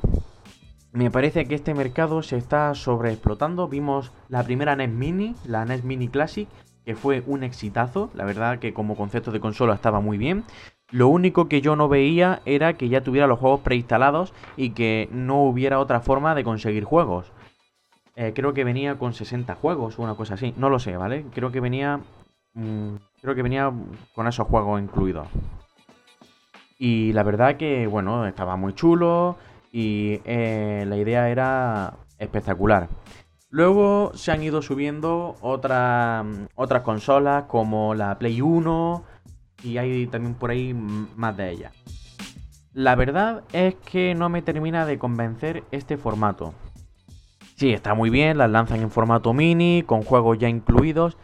me 0.92 1.10
parece 1.10 1.46
que 1.46 1.56
este 1.56 1.74
mercado 1.74 2.22
se 2.22 2.36
está 2.36 2.72
sobreexplotando. 2.76 3.66
Vimos 3.66 4.12
la 4.28 4.44
primera 4.44 4.76
NES 4.76 4.90
Mini, 4.90 5.34
la 5.44 5.64
NES 5.64 5.82
Mini 5.82 6.06
Classic, 6.06 6.48
que 6.84 6.94
fue 6.94 7.24
un 7.26 7.42
exitazo. 7.42 8.10
La 8.14 8.24
verdad 8.24 8.60
que 8.60 8.72
como 8.72 8.94
concepto 8.94 9.32
de 9.32 9.40
consola 9.40 9.74
estaba 9.74 9.98
muy 9.98 10.18
bien. 10.18 10.44
Lo 10.92 11.08
único 11.08 11.48
que 11.48 11.60
yo 11.60 11.74
no 11.74 11.88
veía 11.88 12.42
era 12.44 12.76
que 12.76 12.88
ya 12.88 13.02
tuviera 13.02 13.26
los 13.26 13.40
juegos 13.40 13.60
preinstalados 13.60 14.32
y 14.56 14.70
que 14.70 15.08
no 15.10 15.42
hubiera 15.42 15.80
otra 15.80 16.00
forma 16.00 16.34
de 16.34 16.44
conseguir 16.44 16.84
juegos. 16.84 17.32
Eh, 18.14 18.32
creo 18.34 18.54
que 18.54 18.64
venía 18.64 18.96
con 18.96 19.12
60 19.12 19.56
juegos 19.56 19.98
o 19.98 20.02
una 20.02 20.14
cosa 20.14 20.34
así. 20.34 20.54
No 20.56 20.70
lo 20.70 20.78
sé, 20.78 20.96
¿vale? 20.96 21.26
Creo 21.34 21.50
que 21.50 21.60
venía. 21.60 22.00
Mm, 22.54 22.94
creo 23.20 23.34
que 23.34 23.42
venía 23.42 23.72
con 24.14 24.28
esos 24.28 24.46
juegos 24.46 24.80
incluidos. 24.80 25.26
Y 26.78 27.12
la 27.12 27.22
verdad 27.24 27.56
que, 27.56 27.86
bueno, 27.86 28.26
estaba 28.26 28.56
muy 28.56 28.74
chulo 28.74 29.36
y 29.72 30.20
eh, 30.24 30.84
la 30.86 30.96
idea 30.96 31.28
era 31.28 31.94
espectacular. 32.18 32.88
Luego 33.50 34.12
se 34.14 34.32
han 34.32 34.42
ido 34.42 34.62
subiendo 34.62 35.36
otras 35.40 36.24
consolas 36.82 37.44
como 37.44 37.94
la 37.94 38.18
Play 38.18 38.40
1 38.40 39.04
y 39.66 39.78
hay 39.78 40.06
también 40.06 40.34
por 40.34 40.50
ahí 40.50 40.74
más 40.74 41.36
de 41.36 41.50
ellas. 41.50 41.72
La 42.72 42.94
verdad 42.94 43.42
es 43.52 43.74
que 43.74 44.14
no 44.14 44.28
me 44.28 44.42
termina 44.42 44.86
de 44.86 44.98
convencer 44.98 45.64
este 45.70 45.96
formato. 45.96 46.54
Sí, 47.56 47.72
está 47.72 47.94
muy 47.94 48.10
bien, 48.10 48.38
las 48.38 48.50
lanzan 48.50 48.80
en 48.80 48.90
formato 48.90 49.32
mini, 49.32 49.82
con 49.86 50.02
juegos 50.02 50.38
ya 50.38 50.48
incluidos, 50.48 51.16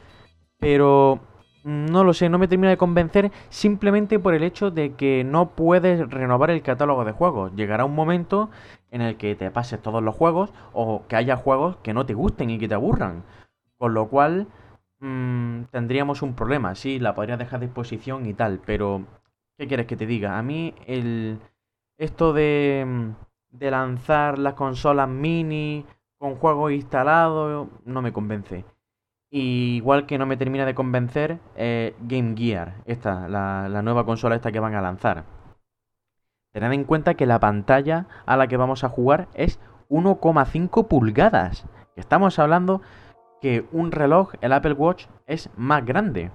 pero 0.59 1.21
no 1.63 2.05
lo 2.05 2.15
sé, 2.15 2.29
no 2.29 2.39
me 2.39 2.49
termina 2.49 2.71
de 2.71 2.79
convencer 2.79 3.31
simplemente 3.51 4.19
por 4.19 4.35
el 4.35 4.43
hecho 4.43 4.71
de 4.71 4.95
que 4.95 5.25
no 5.25 5.51
puedes 5.51 6.11
renovar 6.11 6.51
el 6.51 6.63
catálogo 6.63 7.05
de 7.05 7.13
juegos. 7.13 7.53
Llegará 7.55 7.85
un 7.85 7.95
momento 7.95 8.51
en 8.91 9.03
el 9.03 9.17
que 9.17 9.35
te 9.35 9.51
pases 9.51 9.81
todos 9.81 10.03
los 10.03 10.15
juegos 10.15 10.53
o 10.73 11.03
que 11.07 11.17
haya 11.17 11.37
juegos 11.37 11.77
que 11.83 11.95
no 11.95 12.07
te 12.07 12.15
gusten 12.15 12.51
y 12.51 12.59
que 12.59 12.69
te 12.69 12.75
aburran. 12.75 13.25
Con 13.79 13.95
lo 13.95 14.09
cual 14.09 14.49
mmm, 15.03 15.65
tendríamos 15.71 16.23
un 16.23 16.35
problema. 16.35 16.75
Sí, 16.75 16.99
la 16.99 17.15
podría 17.15 17.37
dejar 17.37 17.59
a 17.59 17.67
disposición 17.67 18.27
y 18.27 18.35
tal, 18.35 18.61
pero 18.65 19.05
¿qué 19.59 19.69
quieres 19.69 19.87
que 19.87 19.97
te 19.97 20.07
diga? 20.07 20.39
A 20.39 20.43
mí 20.43 20.75
el 20.87 21.39
esto 21.99 22.33
de, 22.33 23.13
de 23.51 23.71
lanzar 23.71 24.39
las 24.39 24.55
consolas 24.55 25.09
mini 25.09 25.85
con 26.19 26.37
juegos 26.37 26.73
instalados 26.73 27.69
no 27.85 28.03
me 28.03 28.13
convence 28.13 28.65
igual 29.33 30.07
que 30.07 30.19
no 30.19 30.27
me 30.27 30.37
termina 30.37 30.67
de 30.67 30.75
convencer 30.75 31.39
eh, 31.57 31.97
Game 32.01 32.35
Gear, 32.37 32.75
esta, 32.85 33.29
la, 33.29 33.69
la, 33.69 33.83
nueva 33.83 34.05
consola 34.05 34.35
esta 34.37 34.53
que 34.53 34.61
van 34.61 34.75
a 34.75 34.83
lanzar. 34.83 35.25
Tened 36.53 36.73
en 36.73 36.85
cuenta 36.85 37.15
que 37.15 37.25
la 37.25 37.41
pantalla 37.41 38.07
a 38.27 38.37
la 38.37 38.47
que 38.47 38.59
vamos 38.59 38.85
a 38.85 38.91
jugar 38.91 39.29
es 39.33 39.59
1,5 39.89 40.87
pulgadas. 40.87 41.65
Estamos 41.97 42.39
hablando 42.39 42.83
que 43.43 43.67
un 43.73 43.93
reloj, 43.93 44.33
el 44.41 44.53
Apple 44.55 44.73
Watch, 44.73 45.07
es 45.27 45.51
más 45.57 45.85
grande. 45.85 46.31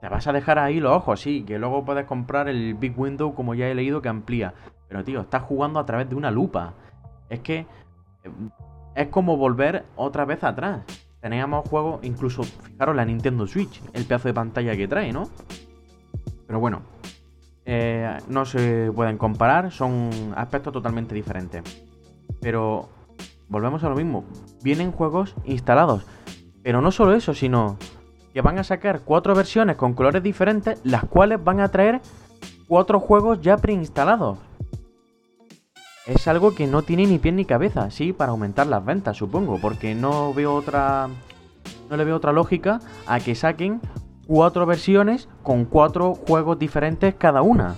Te 0.00 0.08
vas 0.08 0.26
a 0.26 0.32
dejar 0.32 0.58
ahí 0.58 0.80
los 0.80 0.92
ojos, 0.92 1.20
sí, 1.20 1.44
que 1.44 1.58
luego 1.58 1.84
puedes 1.84 2.06
comprar 2.06 2.48
el 2.48 2.74
Big 2.74 2.98
Window 2.98 3.34
como 3.34 3.54
ya 3.54 3.68
he 3.68 3.74
leído 3.74 4.02
que 4.02 4.08
amplía. 4.08 4.54
Pero 4.88 5.04
tío, 5.04 5.20
estás 5.20 5.42
jugando 5.42 5.78
a 5.78 5.86
través 5.86 6.08
de 6.08 6.16
una 6.16 6.30
lupa. 6.30 6.74
Es 7.28 7.40
que 7.40 7.58
eh, 8.24 8.30
es 8.96 9.08
como 9.08 9.36
volver 9.36 9.84
otra 9.94 10.24
vez 10.24 10.42
atrás 10.42 10.82
teníamos 11.20 11.68
juegos, 11.68 12.04
incluso, 12.04 12.44
fijaros, 12.44 12.94
la 12.94 13.04
Nintendo 13.04 13.48
Switch, 13.48 13.82
el 13.94 14.04
pedazo 14.04 14.28
de 14.28 14.34
pantalla 14.34 14.76
que 14.76 14.86
trae, 14.86 15.12
¿no? 15.12 15.28
Pero 16.46 16.60
bueno, 16.60 16.82
eh, 17.64 18.16
no 18.28 18.44
se 18.44 18.92
pueden 18.94 19.18
comparar, 19.18 19.72
son 19.72 20.10
aspectos 20.36 20.72
totalmente 20.72 21.16
diferentes. 21.16 21.64
Pero 22.40 22.88
volvemos 23.48 23.82
a 23.82 23.88
lo 23.88 23.96
mismo, 23.96 24.24
vienen 24.62 24.92
juegos 24.92 25.34
instalados. 25.44 26.06
Pero 26.66 26.80
no 26.80 26.90
solo 26.90 27.14
eso, 27.14 27.32
sino 27.32 27.76
que 28.34 28.40
van 28.40 28.58
a 28.58 28.64
sacar 28.64 29.02
cuatro 29.04 29.36
versiones 29.36 29.76
con 29.76 29.94
colores 29.94 30.20
diferentes, 30.20 30.80
las 30.82 31.04
cuales 31.04 31.44
van 31.44 31.60
a 31.60 31.68
traer 31.68 32.00
cuatro 32.66 32.98
juegos 32.98 33.40
ya 33.40 33.56
preinstalados 33.56 34.38
es 36.06 36.26
algo 36.28 36.54
que 36.54 36.66
no 36.66 36.82
tiene 36.82 37.06
ni 37.06 37.18
pie 37.18 37.30
ni 37.30 37.44
cabeza, 37.44 37.90
sí, 37.92 38.12
para 38.12 38.30
aumentar 38.30 38.66
las 38.66 38.84
ventas, 38.84 39.16
supongo, 39.16 39.58
porque 39.60 39.94
no 39.94 40.32
veo 40.32 40.54
otra 40.54 41.08
no 41.88 41.96
le 41.96 42.04
veo 42.04 42.16
otra 42.16 42.32
lógica 42.32 42.80
a 43.06 43.20
que 43.20 43.36
saquen 43.36 43.80
cuatro 44.26 44.66
versiones 44.66 45.28
con 45.44 45.64
cuatro 45.64 46.14
juegos 46.14 46.58
diferentes 46.58 47.14
cada 47.14 47.42
una. 47.42 47.76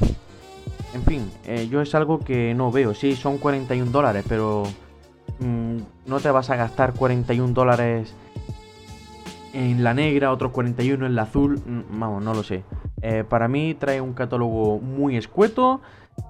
En 0.94 1.02
fin, 1.02 1.30
eh, 1.44 1.68
yo 1.70 1.82
es 1.82 1.94
algo 1.94 2.20
que 2.20 2.54
no 2.54 2.72
veo. 2.72 2.94
Sí, 2.94 3.16
son 3.16 3.36
41 3.36 3.90
dólares, 3.90 4.24
pero 4.26 4.64
mm, 5.40 5.76
no 6.06 6.20
te 6.20 6.30
vas 6.30 6.48
a 6.48 6.56
gastar 6.56 6.94
41 6.94 7.52
dólares 7.52 8.14
en 9.52 9.84
la 9.84 9.94
negra, 9.94 10.32
otros 10.32 10.52
41 10.52 11.06
en 11.06 11.14
la 11.14 11.22
azul. 11.22 11.60
Mm, 11.64 11.98
vamos, 11.98 12.22
no 12.22 12.34
lo 12.34 12.42
sé. 12.42 12.64
Eh, 13.02 13.24
para 13.28 13.48
mí 13.48 13.74
trae 13.74 14.00
un 14.00 14.12
catálogo 14.12 14.78
muy 14.80 15.16
escueto 15.16 15.80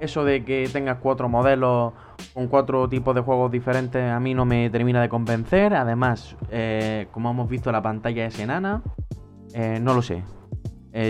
eso 0.00 0.22
de 0.22 0.44
que 0.44 0.68
tengas 0.70 0.98
cuatro 0.98 1.30
modelos 1.30 1.94
con 2.34 2.46
cuatro 2.48 2.90
tipos 2.90 3.14
de 3.14 3.22
juegos 3.22 3.50
diferentes 3.50 4.10
a 4.10 4.20
mí 4.20 4.34
no 4.34 4.44
me 4.44 4.68
termina 4.68 5.00
de 5.00 5.08
convencer. 5.08 5.72
Además, 5.74 6.36
eh, 6.50 7.08
como 7.10 7.30
hemos 7.30 7.48
visto, 7.48 7.72
la 7.72 7.82
pantalla 7.82 8.26
es 8.26 8.38
enana. 8.38 8.82
Eh, 9.54 9.78
no 9.80 9.94
lo 9.94 10.02
sé. 10.02 10.22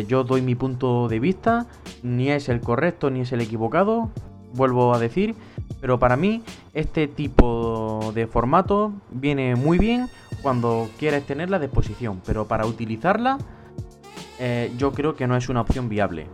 Yo 0.07 0.23
doy 0.23 0.43
mi 0.43 0.55
punto 0.55 1.09
de 1.09 1.19
vista. 1.19 1.67
Ni 2.03 2.29
es 2.29 2.51
el 2.51 2.61
correcto 2.61 3.11
ni 3.11 3.21
es 3.23 3.33
el 3.33 3.41
equivocado. 3.41 4.11
Vuelvo 4.53 4.95
a 4.95 4.99
decir. 4.99 5.35
Pero 5.81 5.99
para 5.99 6.17
mí, 6.17 6.43
este 6.75 7.07
tipo 7.07 8.13
de 8.15 8.27
formato 8.27 8.93
viene 9.11 9.55
muy 9.55 9.79
bien 9.79 10.09
cuando 10.43 10.89
quieres 10.99 11.25
tenerla 11.27 11.59
a 11.59 11.61
disposición. 11.61 12.21
Pero 12.27 12.47
para 12.47 12.67
utilizarla, 12.67 13.39
yo 14.77 14.93
creo 14.93 15.15
que 15.15 15.27
no 15.27 15.37
es 15.37 15.49
una 15.49 15.61
opción 15.61 15.89
viable. 15.89 16.27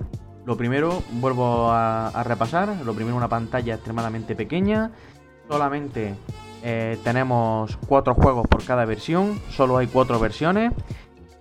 Lo 0.47 0.59
primero, 0.59 1.03
vuelvo 1.13 1.71
a, 1.71 2.23
repasar, 2.25 2.69
lo 2.85 2.93
primero 2.95 3.17
una 3.17 3.29
pantalla 3.29 3.75
extremadamente 3.75 4.37
pequeña, 4.37 4.91
solamente 5.49 6.15
eh, 6.63 6.99
tenemos 7.03 7.79
cuatro 7.89 8.15
juegos 8.15 8.47
por 8.47 8.63
cada 8.63 8.85
versión, 8.85 9.41
solo 9.51 9.79
hay 9.79 9.87
cuatro 9.87 10.21
versiones 10.21 10.73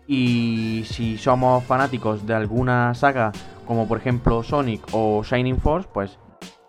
y 0.08 0.84
si 0.88 1.18
somos 1.18 1.64
fanáticos 1.66 2.26
de 2.26 2.34
alguna 2.34 2.94
saga 2.94 3.32
como 3.66 3.88
por 3.88 3.98
ejemplo 3.98 4.44
Sonic 4.44 4.82
o 4.94 5.24
Shining 5.24 5.58
Force, 5.58 5.88
pues 5.94 6.18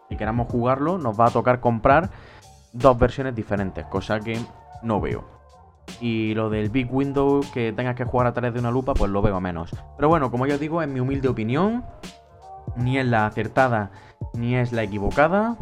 si 0.09 0.17
queramos 0.17 0.51
jugarlo 0.51 0.99
nos 0.99 1.19
va 1.19 1.27
a 1.27 1.31
tocar 1.31 1.61
comprar 1.61 2.11
dos 2.73 2.99
versiones 2.99 3.35
diferentes, 3.35 3.87
cosa 3.87 4.21
que 4.21 4.39
no 4.83 5.01
veo. 5.01 5.25
Y 6.01 6.35
lo 6.35 6.51
del 6.51 6.71
Big 6.71 6.93
Window 6.93 7.41
que 7.53 7.73
tengas 7.73 7.95
que 7.95 8.05
jugar 8.05 8.27
a 8.27 8.33
través 8.33 8.55
de 8.55 8.61
una 8.61 8.71
lupa, 8.71 8.95
pues 8.95 9.11
lo 9.11 9.23
veo 9.23 9.41
menos. 9.41 9.71
Pero 9.97 10.09
bueno, 10.09 10.31
como 10.31 10.47
ya 10.47 10.55
os 10.55 10.61
digo, 10.61 10.83
en 10.83 10.93
mi 10.93 11.01
humilde 11.01 11.29
opinión, 11.29 11.85
ni 12.77 12.99
es 12.99 13.07
la 13.07 13.27
acertada 13.27 13.91
ni 14.33 14.57
es 14.57 14.73
la 14.73 14.83
equivocada. 14.83 15.57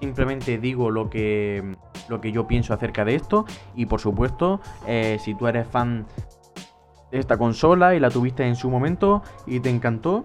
Simplemente 0.00 0.58
digo 0.58 0.90
lo 0.90 1.10
que, 1.10 1.76
lo 2.08 2.20
que 2.20 2.32
yo 2.32 2.46
pienso 2.46 2.72
acerca 2.72 3.04
de 3.04 3.14
esto. 3.14 3.44
Y 3.74 3.86
por 3.86 4.00
supuesto, 4.00 4.60
eh, 4.86 5.18
si 5.20 5.34
tú 5.34 5.46
eres 5.46 5.66
fan 5.66 6.06
de 7.10 7.18
esta 7.18 7.36
consola 7.36 7.94
y 7.94 8.00
la 8.00 8.10
tuviste 8.10 8.46
en 8.46 8.56
su 8.56 8.70
momento 8.70 9.22
y 9.46 9.60
te 9.60 9.68
encantó, 9.68 10.24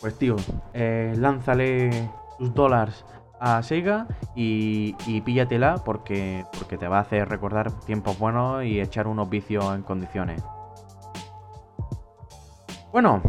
pues 0.00 0.16
tío, 0.16 0.36
eh, 0.72 1.14
lánzale 1.16 2.10
tus 2.40 2.52
dólares 2.54 3.04
a 3.38 3.62
Sega 3.62 4.08
y, 4.34 4.96
y, 5.06 5.20
píllatela 5.20 5.76
porque, 5.84 6.44
porque 6.58 6.76
te 6.76 6.88
va 6.88 6.98
a 6.98 7.02
hacer 7.02 7.28
recordar 7.28 7.70
tiempos 7.80 8.18
buenos 8.18 8.64
y 8.64 8.80
echar 8.80 9.06
unos 9.06 9.30
vicios 9.30 9.72
en 9.74 9.82
condiciones. 9.82 10.42
Bueno, 12.92 13.22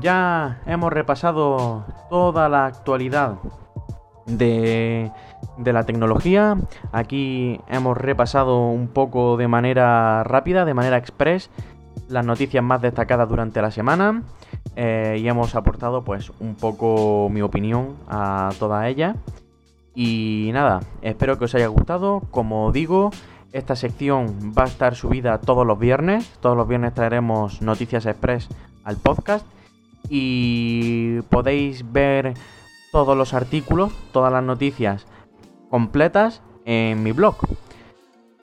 ya 0.00 0.62
hemos 0.66 0.92
repasado 0.92 1.84
toda 2.08 2.48
la 2.48 2.66
actualidad 2.66 3.34
de, 4.26 5.10
la 5.58 5.84
tecnología. 5.84 6.56
Aquí 6.92 7.60
hemos 7.68 7.96
repasado 7.96 8.68
un 8.68 8.88
poco 8.88 9.36
de 9.36 9.48
manera 9.48 10.24
rápida, 10.24 10.64
de 10.64 10.74
manera 10.74 10.96
express, 10.96 11.50
las 12.08 12.24
noticias 12.24 12.64
más 12.64 12.80
destacadas 12.80 13.28
durante 13.28 13.60
la 13.60 13.70
semana. 13.70 14.22
Eh, 14.76 15.18
y 15.20 15.28
hemos 15.28 15.54
aportado 15.54 16.02
pues 16.02 16.32
un 16.40 16.54
poco 16.54 17.28
mi 17.30 17.42
opinión 17.42 17.96
a 18.08 18.50
toda 18.58 18.88
ella. 18.88 19.16
Y 19.94 20.50
nada, 20.52 20.80
espero 21.02 21.38
que 21.38 21.44
os 21.44 21.54
haya 21.54 21.66
gustado. 21.66 22.22
Como 22.30 22.72
digo, 22.72 23.10
esta 23.52 23.76
sección 23.76 24.52
va 24.56 24.64
a 24.64 24.66
estar 24.66 24.94
subida 24.94 25.40
todos 25.40 25.66
los 25.66 25.78
viernes. 25.78 26.30
Todos 26.40 26.56
los 26.56 26.66
viernes 26.66 26.94
traeremos 26.94 27.60
noticias 27.60 28.06
express 28.06 28.48
al 28.84 28.96
podcast 28.96 29.46
y 30.08 31.20
podéis 31.22 31.90
ver 31.92 32.34
todos 32.90 33.16
los 33.16 33.34
artículos, 33.34 33.92
todas 34.12 34.32
las 34.32 34.42
noticias 34.42 35.06
completas 35.70 36.42
en 36.64 37.02
mi 37.02 37.12
blog. 37.12 37.36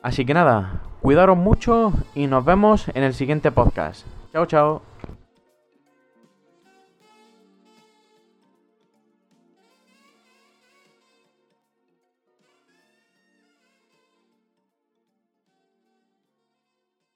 Así 0.02 0.26
que 0.26 0.34
nada, 0.34 0.82
cuidaros 1.02 1.38
mucho 1.38 1.94
y 2.16 2.28
nos 2.28 2.46
vemos 2.46 2.88
en 2.94 3.04
el 3.04 3.14
siguiente 3.14 3.52
podcast. 3.52 4.06
Chao, 4.32 4.46
chao. 4.46 4.89